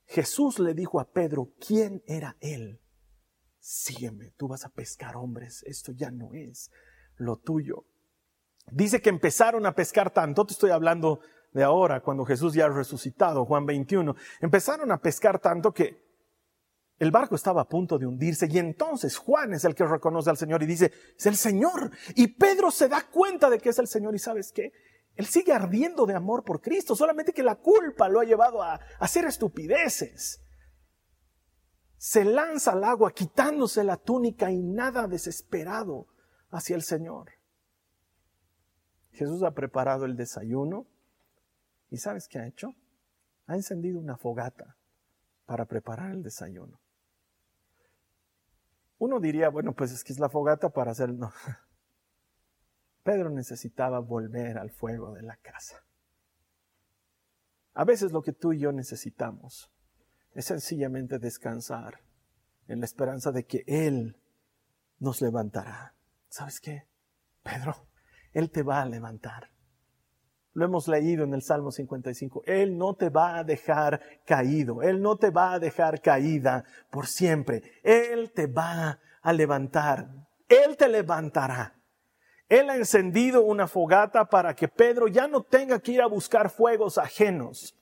Jesús 0.06 0.60
le 0.60 0.74
dijo 0.74 1.00
a 1.00 1.12
Pedro 1.12 1.54
quién 1.60 2.04
era 2.08 2.38
él 2.40 2.80
sígueme, 3.64 4.34
tú 4.36 4.50
vas 4.50 4.66
a 4.66 4.70
pescar 4.70 5.16
hombres, 5.16 5.64
esto 5.64 5.94
ya 5.94 6.12
no 6.12 6.34
es 6.34 6.70
lo 7.16 7.38
tuyo. 7.38 7.86
Dice 8.70 9.02
que 9.02 9.10
empezaron 9.10 9.66
a 9.66 9.74
pescar 9.74 10.12
tanto, 10.12 10.46
te 10.46 10.52
estoy 10.52 10.72
hablando 10.72 11.22
de 11.54 11.64
ahora, 11.64 12.02
cuando 12.02 12.26
Jesús 12.26 12.54
ya 12.54 12.66
ha 12.66 12.70
resucitado, 12.70 13.46
Juan 13.46 13.66
21, 13.66 14.16
empezaron 14.42 14.92
a 14.92 15.02
pescar 15.02 15.40
tanto 15.40 15.72
que 15.72 16.04
el 17.00 17.12
barco 17.12 17.36
estaba 17.36 17.62
a 17.62 17.68
punto 17.68 17.98
de 17.98 18.06
hundirse 18.06 18.48
y 18.50 18.58
entonces 18.58 19.18
Juan 19.18 19.54
es 19.54 19.66
el 19.66 19.76
que 19.76 19.86
reconoce 19.86 20.30
al 20.30 20.38
Señor 20.38 20.64
y 20.64 20.66
dice, 20.66 20.92
es 21.18 21.26
el 21.26 21.36
Señor. 21.36 21.92
Y 22.16 22.28
Pedro 22.28 22.72
se 22.72 22.88
da 22.88 23.04
cuenta 23.12 23.50
de 23.50 23.60
que 23.60 23.70
es 23.70 23.80
el 23.80 23.88
Señor 23.88 24.16
y 24.16 24.20
sabes 24.20 24.52
qué? 24.52 24.72
Él 25.16 25.26
sigue 25.26 25.54
ardiendo 25.54 26.06
de 26.06 26.16
amor 26.16 26.44
por 26.44 26.62
Cristo, 26.62 26.96
solamente 26.96 27.34
que 27.34 27.44
la 27.44 27.56
culpa 27.56 28.10
lo 28.10 28.20
ha 28.20 28.24
llevado 28.24 28.64
a 28.64 28.80
hacer 29.00 29.26
estupideces 29.26 30.44
se 32.04 32.26
lanza 32.26 32.74
al 32.74 32.84
agua 32.84 33.14
quitándose 33.14 33.82
la 33.82 33.96
túnica 33.96 34.52
y 34.52 34.62
nada 34.62 35.08
desesperado 35.08 36.08
hacia 36.50 36.76
el 36.76 36.82
Señor. 36.82 37.32
Jesús 39.14 39.42
ha 39.42 39.52
preparado 39.52 40.04
el 40.04 40.18
desayuno 40.18 40.86
y 41.94 41.98
¿sabes 41.98 42.28
qué 42.28 42.40
ha 42.40 42.48
hecho? 42.48 42.74
Ha 43.46 43.54
encendido 43.54 44.00
una 44.00 44.18
fogata 44.18 44.78
para 45.46 45.68
preparar 45.68 46.10
el 46.10 46.24
desayuno. 46.24 46.82
Uno 48.98 49.20
diría, 49.20 49.50
bueno, 49.50 49.76
pues 49.76 49.92
es 49.92 50.04
que 50.04 50.12
es 50.12 50.18
la 50.18 50.28
fogata 50.28 50.72
para 50.72 50.90
hacer... 50.90 51.14
No. 51.14 51.32
Pedro 53.04 53.30
necesitaba 53.30 54.00
volver 54.00 54.58
al 54.58 54.72
fuego 54.72 55.14
de 55.14 55.22
la 55.22 55.38
casa. 55.38 55.86
A 57.76 57.86
veces 57.86 58.12
lo 58.12 58.24
que 58.24 58.34
tú 58.34 58.54
y 58.54 58.60
yo 58.62 58.72
necesitamos 58.72 59.72
es 60.34 60.46
sencillamente 60.46 61.20
descansar 61.20 62.00
en 62.68 62.80
la 62.80 62.86
esperanza 62.86 63.32
de 63.32 63.46
que 63.46 63.66
Él 63.68 64.20
nos 64.98 65.22
levantará. 65.22 65.94
¿Sabes 66.28 66.60
qué? 66.60 66.88
Pedro, 67.44 67.88
Él 68.32 68.50
te 68.50 68.64
va 68.64 68.82
a 68.82 68.88
levantar. 68.88 69.53
Lo 70.54 70.66
hemos 70.66 70.88
leído 70.88 71.24
en 71.24 71.34
el 71.34 71.42
Salmo 71.42 71.72
55. 71.72 72.44
Él 72.46 72.78
no 72.78 72.94
te 72.96 73.10
va 73.10 73.38
a 73.38 73.44
dejar 73.44 74.00
caído. 74.26 74.84
Él 74.84 75.02
no 75.02 75.18
te 75.18 75.32
va 75.32 75.54
a 75.54 75.60
dejar 75.60 76.02
caída 76.02 76.64
por 76.92 77.08
siempre. 77.08 77.64
Él 77.84 78.32
te 78.32 78.48
va 78.48 79.00
a 79.22 79.34
levantar. 79.34 80.10
Él 80.48 80.78
te 80.78 80.88
levantará. 80.88 81.76
Él 82.50 82.70
ha 82.70 82.76
encendido 82.76 83.44
una 83.44 83.68
fogata 83.68 84.26
para 84.26 84.54
que 84.54 84.68
Pedro 84.68 85.08
ya 85.08 85.28
no 85.28 85.42
tenga 85.42 85.80
que 85.80 85.94
ir 85.94 86.02
a 86.02 86.08
buscar 86.08 86.52
fuegos 86.52 87.00
ajenos 87.00 87.76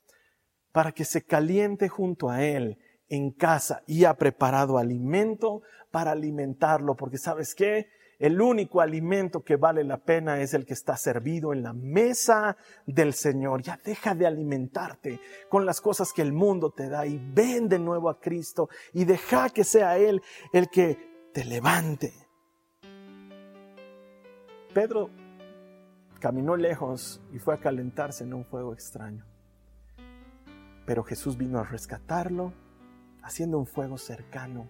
para 0.71 0.93
que 0.93 1.03
se 1.03 1.25
caliente 1.25 1.89
junto 1.89 2.29
a 2.29 2.43
Él 2.43 2.77
en 3.09 3.31
casa 3.31 3.83
y 3.85 4.05
ha 4.05 4.13
preparado 4.13 4.77
alimento 4.77 5.61
para 5.91 6.11
alimentarlo, 6.11 6.95
porque 6.95 7.17
sabes 7.17 7.53
qué? 7.53 7.89
El 8.21 8.39
único 8.39 8.81
alimento 8.81 9.43
que 9.43 9.55
vale 9.55 9.83
la 9.83 9.97
pena 9.97 10.41
es 10.41 10.53
el 10.53 10.63
que 10.63 10.75
está 10.75 10.95
servido 10.95 11.53
en 11.53 11.63
la 11.63 11.73
mesa 11.73 12.55
del 12.85 13.15
Señor. 13.15 13.63
Ya 13.63 13.79
deja 13.83 14.13
de 14.13 14.27
alimentarte 14.27 15.19
con 15.49 15.65
las 15.65 15.81
cosas 15.81 16.13
que 16.13 16.21
el 16.21 16.31
mundo 16.31 16.69
te 16.69 16.87
da 16.87 17.07
y 17.07 17.17
ven 17.17 17.67
de 17.67 17.79
nuevo 17.79 18.11
a 18.11 18.19
Cristo 18.19 18.69
y 18.93 19.05
deja 19.05 19.49
que 19.49 19.63
sea 19.63 19.97
Él 19.97 20.21
el 20.53 20.69
que 20.69 21.31
te 21.33 21.43
levante. 21.45 22.13
Pedro 24.71 25.09
caminó 26.19 26.55
lejos 26.55 27.23
y 27.33 27.39
fue 27.39 27.55
a 27.55 27.59
calentarse 27.59 28.23
en 28.23 28.35
un 28.35 28.45
fuego 28.45 28.71
extraño. 28.71 29.25
Pero 30.85 31.03
Jesús 31.03 31.39
vino 31.39 31.57
a 31.57 31.63
rescatarlo 31.63 32.53
haciendo 33.23 33.57
un 33.57 33.65
fuego 33.65 33.97
cercano, 33.97 34.67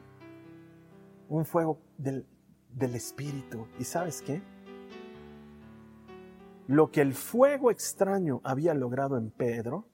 un 1.27 1.45
fuego 1.45 1.81
del, 1.97 2.25
del 2.73 2.95
Espíritu. 2.95 3.67
¿Y 3.79 3.83
sabes 3.83 4.21
qué? 4.21 4.41
Lo 6.67 6.91
que 6.91 7.01
el 7.01 7.13
fuego 7.13 7.71
extraño 7.71 8.41
había 8.43 8.73
logrado 8.73 9.17
en 9.17 9.29
Pedro, 9.29 9.87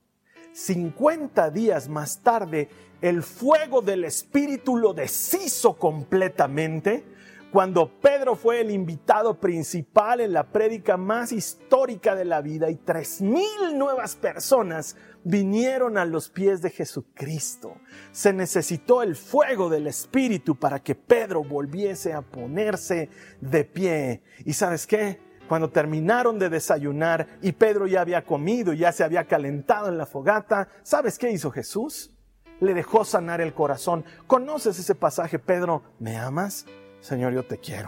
50 0.54 1.52
días 1.52 1.88
más 1.88 2.22
tarde, 2.22 2.70
el 3.02 3.24
fuego 3.24 3.82
del 3.82 4.06
Espíritu 4.06 4.78
lo 4.78 4.94
deshizo 4.94 5.78
completamente 5.78 7.04
cuando 7.52 7.90
Pedro 8.02 8.36
fue 8.36 8.62
el 8.62 8.72
invitado 8.72 9.40
principal 9.40 10.20
en 10.20 10.34
la 10.34 10.52
prédica 10.52 10.98
más 10.98 11.32
histórica 11.32 12.14
de 12.14 12.26
la 12.26 12.42
vida 12.42 12.70
y 12.70 12.76
tres 12.76 13.22
mil 13.22 13.78
nuevas 13.78 14.16
personas 14.16 14.98
vinieron 15.24 15.98
a 15.98 16.06
los 16.06 16.30
pies 16.30 16.62
de 16.62 16.70
Jesucristo. 16.70 17.78
Se 18.12 18.34
necesitó 18.34 19.02
el 19.02 19.16
fuego 19.16 19.70
del 19.70 19.88
Espíritu 19.88 20.56
para 20.58 20.80
que 20.80 20.96
Pedro 20.96 21.44
volviese 21.44 22.14
a 22.14 22.22
ponerse 22.22 23.10
de 23.40 23.64
pie. 23.64 24.24
¿Y 24.46 24.54
sabes 24.54 24.86
qué? 24.86 25.20
Cuando 25.48 25.70
terminaron 25.70 26.40
de 26.40 26.50
desayunar 26.50 27.28
y 27.42 27.54
Pedro 27.54 27.88
ya 27.88 28.02
había 28.02 28.26
comido 28.26 28.74
ya 28.74 28.92
se 28.92 29.06
había 29.06 29.26
calentado 29.26 29.88
en 29.88 29.98
la 29.98 30.06
fogata, 30.06 30.68
¿sabes 30.84 31.18
qué 31.18 31.32
hizo 31.32 31.52
Jesús? 31.52 32.12
Le 32.60 32.74
dejó 32.74 33.06
sanar 33.06 33.40
el 33.40 33.54
corazón. 33.54 34.04
¿Conoces 34.26 34.80
ese 34.80 34.96
pasaje, 34.96 35.40
Pedro? 35.40 35.84
¿Me 36.00 36.18
amas? 36.18 36.66
Señor, 37.08 37.32
yo 37.32 37.46
te 37.46 37.58
quiero. 37.58 37.88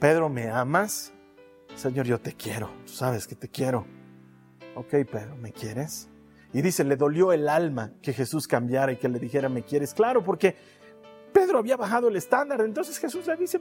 Pedro, 0.00 0.28
¿me 0.28 0.50
amas? 0.50 1.12
Señor, 1.76 2.04
yo 2.04 2.20
te 2.20 2.32
quiero. 2.32 2.68
Tú 2.84 2.92
sabes 2.92 3.28
que 3.28 3.36
te 3.36 3.48
quiero. 3.48 3.86
Ok, 4.74 4.88
Pedro, 5.08 5.36
¿me 5.36 5.52
quieres? 5.52 6.08
Y 6.52 6.60
dice, 6.60 6.82
le 6.82 6.96
dolió 6.96 7.32
el 7.32 7.48
alma 7.48 7.92
que 8.02 8.12
Jesús 8.12 8.48
cambiara 8.48 8.90
y 8.90 8.96
que 8.96 9.08
le 9.08 9.20
dijera, 9.20 9.48
¿me 9.48 9.62
quieres? 9.62 9.94
Claro, 9.94 10.24
porque 10.24 10.56
Pedro 11.34 11.58
había 11.58 11.76
bajado 11.76 12.06
el 12.06 12.14
estándar. 12.14 12.60
Entonces 12.60 12.96
Jesús 12.96 13.26
le 13.26 13.34
dice, 13.34 13.60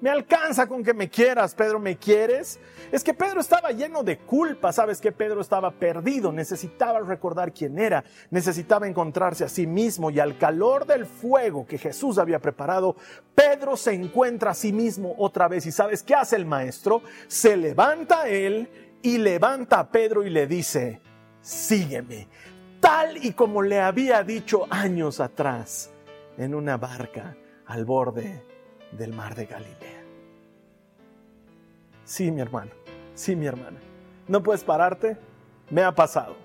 me, 0.00 0.10
alcanza 0.10 0.66
con 0.66 0.82
que 0.82 0.92
me 0.92 1.08
quieras, 1.08 1.54
Pedro, 1.54 1.78
¿me 1.78 1.96
quieres? 1.96 2.58
Es 2.90 3.04
que 3.04 3.14
Pedro 3.14 3.40
estaba 3.40 3.70
lleno 3.70 4.02
de 4.02 4.18
culpa, 4.18 4.72
sabes 4.72 5.00
que 5.00 5.12
Pedro 5.12 5.40
estaba 5.40 5.70
perdido, 5.70 6.32
necesitaba 6.32 6.98
recordar 6.98 7.52
quién 7.52 7.78
era, 7.78 8.02
necesitaba 8.30 8.88
encontrarse 8.88 9.44
a 9.44 9.48
sí 9.48 9.68
mismo 9.68 10.10
y 10.10 10.18
al 10.18 10.36
calor 10.36 10.84
del 10.84 11.06
fuego 11.06 11.64
que 11.64 11.78
Jesús 11.78 12.18
había 12.18 12.40
preparado, 12.40 12.96
Pedro 13.36 13.76
se 13.76 13.92
encuentra 13.92 14.50
a 14.50 14.54
sí 14.54 14.72
mismo 14.72 15.14
otra 15.16 15.46
vez. 15.46 15.64
¿Y 15.66 15.70
sabes 15.70 16.02
qué 16.02 16.16
hace 16.16 16.34
el 16.34 16.44
maestro? 16.44 17.02
Se 17.28 17.56
levanta 17.56 18.26
él 18.26 18.68
y 19.00 19.18
levanta 19.18 19.78
a 19.78 19.92
Pedro 19.92 20.24
y 20.24 20.30
le 20.30 20.48
dice, 20.48 21.00
sígueme, 21.40 22.26
tal 22.80 23.24
y 23.24 23.32
como 23.32 23.62
le 23.62 23.80
había 23.80 24.24
dicho 24.24 24.66
años 24.70 25.20
atrás 25.20 25.92
en 26.38 26.54
una 26.54 26.76
barca 26.76 27.36
al 27.66 27.84
borde 27.84 28.44
del 28.92 29.12
mar 29.12 29.34
de 29.34 29.46
Galilea. 29.46 30.02
Sí, 32.04 32.30
mi 32.30 32.40
hermano, 32.40 32.72
sí, 33.14 33.36
mi 33.36 33.46
hermana. 33.46 33.78
¿No 34.28 34.42
puedes 34.42 34.64
pararte? 34.64 35.16
Me 35.70 35.82
ha 35.82 35.94
pasado. 35.94 36.36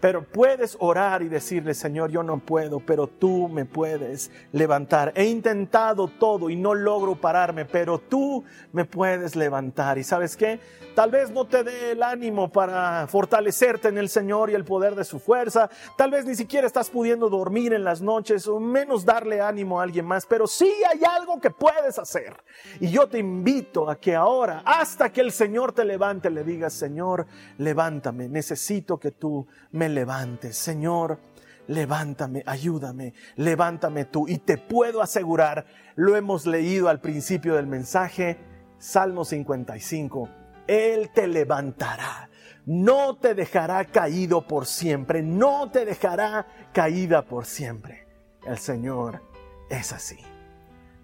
Pero 0.00 0.24
puedes 0.24 0.76
orar 0.80 1.22
y 1.22 1.28
decirle, 1.28 1.74
Señor, 1.74 2.10
yo 2.10 2.22
no 2.22 2.38
puedo, 2.38 2.80
pero 2.80 3.06
tú 3.06 3.48
me 3.48 3.66
puedes 3.66 4.30
levantar. 4.52 5.12
He 5.14 5.26
intentado 5.26 6.08
todo 6.08 6.48
y 6.48 6.56
no 6.56 6.74
logro 6.74 7.16
pararme, 7.16 7.66
pero 7.66 7.98
tú 7.98 8.42
me 8.72 8.84
puedes 8.84 9.36
levantar. 9.36 9.98
¿Y 9.98 10.04
sabes 10.04 10.36
qué? 10.36 10.58
Tal 10.94 11.10
vez 11.10 11.30
no 11.30 11.44
te 11.44 11.62
dé 11.62 11.92
el 11.92 12.02
ánimo 12.02 12.50
para 12.50 13.06
fortalecerte 13.06 13.88
en 13.88 13.98
el 13.98 14.08
Señor 14.08 14.50
y 14.50 14.54
el 14.54 14.64
poder 14.64 14.94
de 14.94 15.04
su 15.04 15.20
fuerza. 15.20 15.70
Tal 15.96 16.10
vez 16.10 16.24
ni 16.24 16.34
siquiera 16.34 16.66
estás 16.66 16.90
pudiendo 16.90 17.28
dormir 17.28 17.72
en 17.74 17.84
las 17.84 18.00
noches 18.00 18.48
o 18.48 18.58
menos 18.58 19.04
darle 19.04 19.40
ánimo 19.40 19.80
a 19.80 19.84
alguien 19.84 20.06
más, 20.06 20.26
pero 20.26 20.46
sí 20.46 20.72
hay 20.90 21.02
algo 21.04 21.40
que 21.40 21.50
puedes 21.50 21.98
hacer. 21.98 22.36
Y 22.80 22.90
yo 22.90 23.06
te 23.06 23.18
invito 23.18 23.88
a 23.88 23.96
que 23.96 24.14
ahora, 24.16 24.62
hasta 24.64 25.12
que 25.12 25.20
el 25.20 25.30
Señor 25.30 25.72
te 25.72 25.84
levante, 25.84 26.30
le 26.30 26.42
digas, 26.42 26.72
Señor, 26.72 27.26
levántame. 27.58 28.28
Necesito 28.28 28.98
que 28.98 29.10
tú 29.10 29.46
me 29.70 29.88
levantes. 29.90 30.56
Señor, 30.56 31.18
levántame, 31.66 32.42
ayúdame, 32.46 33.14
levántame 33.36 34.04
tú. 34.04 34.26
Y 34.28 34.38
te 34.38 34.58
puedo 34.58 35.02
asegurar, 35.02 35.66
lo 35.96 36.16
hemos 36.16 36.46
leído 36.46 36.88
al 36.88 37.00
principio 37.00 37.54
del 37.54 37.66
mensaje, 37.66 38.38
Salmo 38.78 39.24
55, 39.24 40.28
Él 40.66 41.10
te 41.14 41.26
levantará, 41.26 42.30
no 42.66 43.16
te 43.16 43.34
dejará 43.34 43.84
caído 43.84 44.46
por 44.46 44.66
siempre, 44.66 45.22
no 45.22 45.70
te 45.70 45.84
dejará 45.84 46.46
caída 46.72 47.22
por 47.22 47.44
siempre. 47.44 48.06
El 48.46 48.58
Señor 48.58 49.22
es 49.68 49.92
así. 49.92 50.18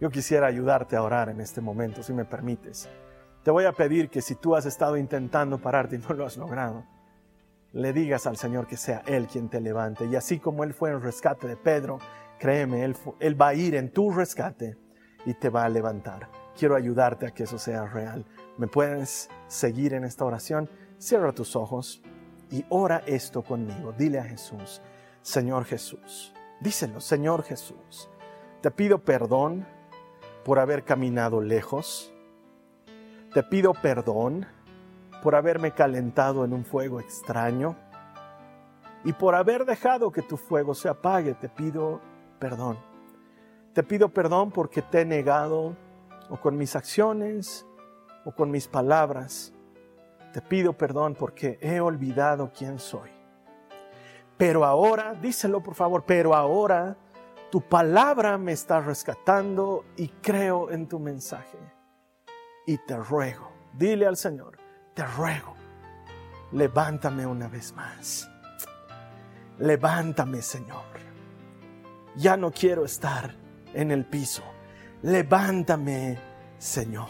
Yo 0.00 0.10
quisiera 0.10 0.46
ayudarte 0.46 0.96
a 0.96 1.02
orar 1.02 1.28
en 1.28 1.40
este 1.40 1.60
momento, 1.60 2.02
si 2.02 2.12
me 2.12 2.24
permites. 2.24 2.88
Te 3.42 3.50
voy 3.50 3.64
a 3.64 3.72
pedir 3.72 4.10
que 4.10 4.20
si 4.20 4.34
tú 4.34 4.56
has 4.56 4.66
estado 4.66 4.96
intentando 4.96 5.58
pararte 5.58 5.96
y 5.96 5.98
no 5.98 6.14
lo 6.14 6.26
has 6.26 6.36
logrado, 6.36 6.84
le 7.76 7.92
digas 7.92 8.26
al 8.26 8.38
Señor 8.38 8.66
que 8.66 8.78
sea 8.78 9.02
Él 9.06 9.26
quien 9.26 9.50
te 9.50 9.60
levante. 9.60 10.06
Y 10.06 10.16
así 10.16 10.38
como 10.38 10.64
Él 10.64 10.72
fue 10.72 10.90
en 10.90 11.02
rescate 11.02 11.46
de 11.46 11.56
Pedro, 11.56 11.98
créeme, 12.38 12.82
Él, 12.84 12.96
Él 13.20 13.40
va 13.40 13.48
a 13.48 13.54
ir 13.54 13.74
en 13.74 13.92
tu 13.92 14.10
rescate 14.10 14.78
y 15.26 15.34
te 15.34 15.50
va 15.50 15.64
a 15.64 15.68
levantar. 15.68 16.30
Quiero 16.58 16.74
ayudarte 16.74 17.26
a 17.26 17.30
que 17.32 17.42
eso 17.42 17.58
sea 17.58 17.84
real. 17.84 18.24
¿Me 18.56 18.66
puedes 18.66 19.28
seguir 19.46 19.92
en 19.92 20.04
esta 20.04 20.24
oración? 20.24 20.70
Cierra 20.96 21.32
tus 21.32 21.54
ojos 21.54 22.02
y 22.50 22.64
ora 22.70 23.02
esto 23.06 23.42
conmigo. 23.42 23.92
Dile 23.92 24.20
a 24.20 24.24
Jesús, 24.24 24.80
Señor 25.20 25.66
Jesús, 25.66 26.32
díselo, 26.60 27.00
Señor 27.00 27.42
Jesús, 27.42 28.08
te 28.62 28.70
pido 28.70 29.04
perdón 29.04 29.66
por 30.46 30.60
haber 30.60 30.82
caminado 30.84 31.42
lejos. 31.42 32.10
Te 33.34 33.42
pido 33.42 33.74
perdón 33.74 34.46
por 35.26 35.34
haberme 35.34 35.72
calentado 35.72 36.44
en 36.44 36.52
un 36.52 36.64
fuego 36.64 37.00
extraño 37.00 37.74
y 39.02 39.12
por 39.12 39.34
haber 39.34 39.64
dejado 39.64 40.12
que 40.12 40.22
tu 40.22 40.36
fuego 40.36 40.72
se 40.72 40.88
apague. 40.88 41.34
Te 41.34 41.48
pido 41.48 42.00
perdón. 42.38 42.78
Te 43.72 43.82
pido 43.82 44.10
perdón 44.10 44.52
porque 44.52 44.82
te 44.82 45.00
he 45.00 45.04
negado 45.04 45.74
o 46.30 46.40
con 46.40 46.56
mis 46.56 46.76
acciones 46.76 47.66
o 48.24 48.30
con 48.36 48.52
mis 48.52 48.68
palabras. 48.68 49.52
Te 50.32 50.40
pido 50.40 50.74
perdón 50.74 51.16
porque 51.18 51.58
he 51.60 51.80
olvidado 51.80 52.52
quién 52.56 52.78
soy. 52.78 53.10
Pero 54.36 54.64
ahora, 54.64 55.12
díselo 55.14 55.60
por 55.60 55.74
favor, 55.74 56.04
pero 56.06 56.36
ahora 56.36 56.96
tu 57.50 57.62
palabra 57.62 58.38
me 58.38 58.52
está 58.52 58.80
rescatando 58.80 59.86
y 59.96 60.06
creo 60.06 60.70
en 60.70 60.86
tu 60.86 61.00
mensaje. 61.00 61.58
Y 62.64 62.78
te 62.78 62.96
ruego, 62.96 63.50
dile 63.72 64.06
al 64.06 64.16
Señor, 64.16 64.64
te 64.96 65.04
ruego, 65.04 65.54
levántame 66.52 67.26
una 67.26 67.48
vez 67.48 67.74
más. 67.74 68.28
Levántame, 69.58 70.40
Señor. 70.40 70.84
Ya 72.16 72.36
no 72.38 72.50
quiero 72.50 72.86
estar 72.86 73.34
en 73.74 73.90
el 73.90 74.06
piso. 74.06 74.42
Levántame, 75.02 76.18
Señor. 76.58 77.08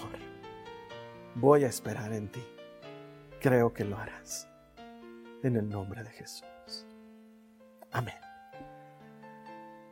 Voy 1.37 1.63
a 1.63 1.69
esperar 1.69 2.13
en 2.13 2.29
ti. 2.29 2.45
Creo 3.41 3.73
que 3.73 3.85
lo 3.85 3.97
harás. 3.97 4.49
En 5.45 5.55
el 5.57 5.69
nombre 5.69 6.03
de 6.03 6.11
Jesús. 6.11 6.87
Amén. 7.93 8.26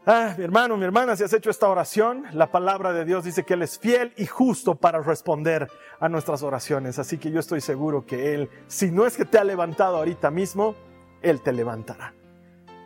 Ah, 0.06 0.34
mi 0.36 0.44
hermano, 0.44 0.76
mi 0.76 0.84
hermana, 0.84 1.16
si 1.16 1.24
has 1.24 1.32
hecho 1.32 1.48
esta 1.48 1.66
oración, 1.66 2.24
la 2.34 2.50
palabra 2.50 2.92
de 2.92 3.06
Dios 3.06 3.24
dice 3.24 3.44
que 3.44 3.54
Él 3.54 3.62
es 3.62 3.78
fiel 3.78 4.12
y 4.18 4.26
justo 4.26 4.74
para 4.74 5.00
responder 5.00 5.66
a 5.98 6.10
nuestras 6.10 6.42
oraciones. 6.42 6.98
Así 6.98 7.16
que 7.16 7.30
yo 7.30 7.40
estoy 7.40 7.62
seguro 7.62 8.04
que 8.04 8.34
Él, 8.34 8.50
si 8.66 8.90
no 8.90 9.06
es 9.06 9.16
que 9.16 9.24
te 9.24 9.38
ha 9.38 9.44
levantado 9.44 9.96
ahorita 9.96 10.30
mismo, 10.30 10.74
Él 11.22 11.40
te 11.40 11.54
levantará. 11.54 12.12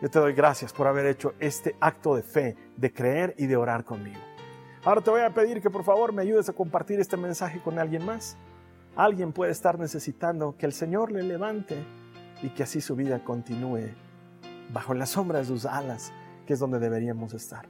Yo 0.01 0.09
te 0.09 0.17
doy 0.17 0.31
gracias 0.31 0.71
por 0.71 0.87
haber 0.87 1.07
hecho 1.07 1.33
este 1.41 1.75
acto 1.81 2.15
de 2.15 2.23
fe, 2.23 2.55
de 2.77 2.93
creer 2.93 3.35
y 3.37 3.47
de 3.47 3.57
orar 3.57 3.83
conmigo. 3.83 4.21
Ahora 4.85 5.01
te 5.01 5.11
voy 5.11 5.19
a 5.19 5.33
pedir 5.33 5.61
que 5.61 5.69
por 5.69 5.83
favor 5.83 6.13
me 6.13 6.21
ayudes 6.21 6.47
a 6.47 6.53
compartir 6.53 7.01
este 7.01 7.17
mensaje 7.17 7.59
con 7.59 7.79
alguien 7.79 8.05
más. 8.05 8.37
Alguien 8.95 9.33
puede 9.33 9.51
estar 9.51 9.77
necesitando 9.77 10.55
que 10.57 10.65
el 10.65 10.71
Señor 10.71 11.11
le 11.11 11.23
levante 11.23 11.83
y 12.41 12.51
que 12.51 12.63
así 12.63 12.79
su 12.79 12.95
vida 12.95 13.25
continúe 13.25 13.89
bajo 14.71 14.93
la 14.93 15.05
sombra 15.05 15.39
de 15.39 15.45
sus 15.45 15.65
alas 15.65 16.13
que 16.49 16.53
es 16.53 16.59
donde 16.59 16.79
deberíamos 16.79 17.35
estar. 17.35 17.69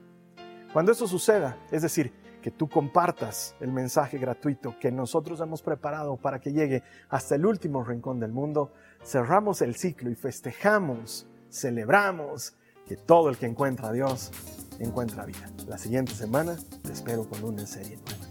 Cuando 0.71 0.93
eso 0.93 1.05
suceda, 1.05 1.57
es 1.69 1.81
decir, 1.81 2.13
que 2.41 2.49
tú 2.49 2.69
compartas 2.69 3.53
el 3.59 3.73
mensaje 3.73 4.17
gratuito 4.17 4.79
que 4.79 4.89
nosotros 4.89 5.41
hemos 5.41 5.61
preparado 5.61 6.15
para 6.15 6.39
que 6.39 6.53
llegue 6.53 6.81
hasta 7.09 7.35
el 7.35 7.45
último 7.45 7.83
rincón 7.83 8.21
del 8.21 8.31
mundo, 8.31 8.71
cerramos 9.03 9.61
el 9.61 9.75
ciclo 9.75 10.09
y 10.09 10.15
festejamos, 10.15 11.27
celebramos 11.49 12.55
que 12.87 12.95
todo 12.95 13.27
el 13.27 13.37
que 13.37 13.47
encuentra 13.47 13.89
a 13.89 13.91
Dios 13.91 14.31
encuentra 14.79 15.25
vida. 15.25 15.51
La 15.67 15.77
siguiente 15.77 16.13
semana 16.13 16.55
te 16.81 16.93
espero 16.93 17.27
con 17.27 17.43
una 17.43 17.67
serie 17.67 17.97
nueva. 17.97 18.29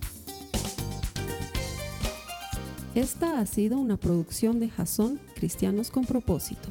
Esta 2.95 3.39
ha 3.39 3.45
sido 3.45 3.77
una 3.77 3.99
producción 3.99 4.61
de 4.61 4.71
Jason 4.71 5.21
Cristianos 5.35 5.91
con 5.91 6.07
propósito. 6.07 6.71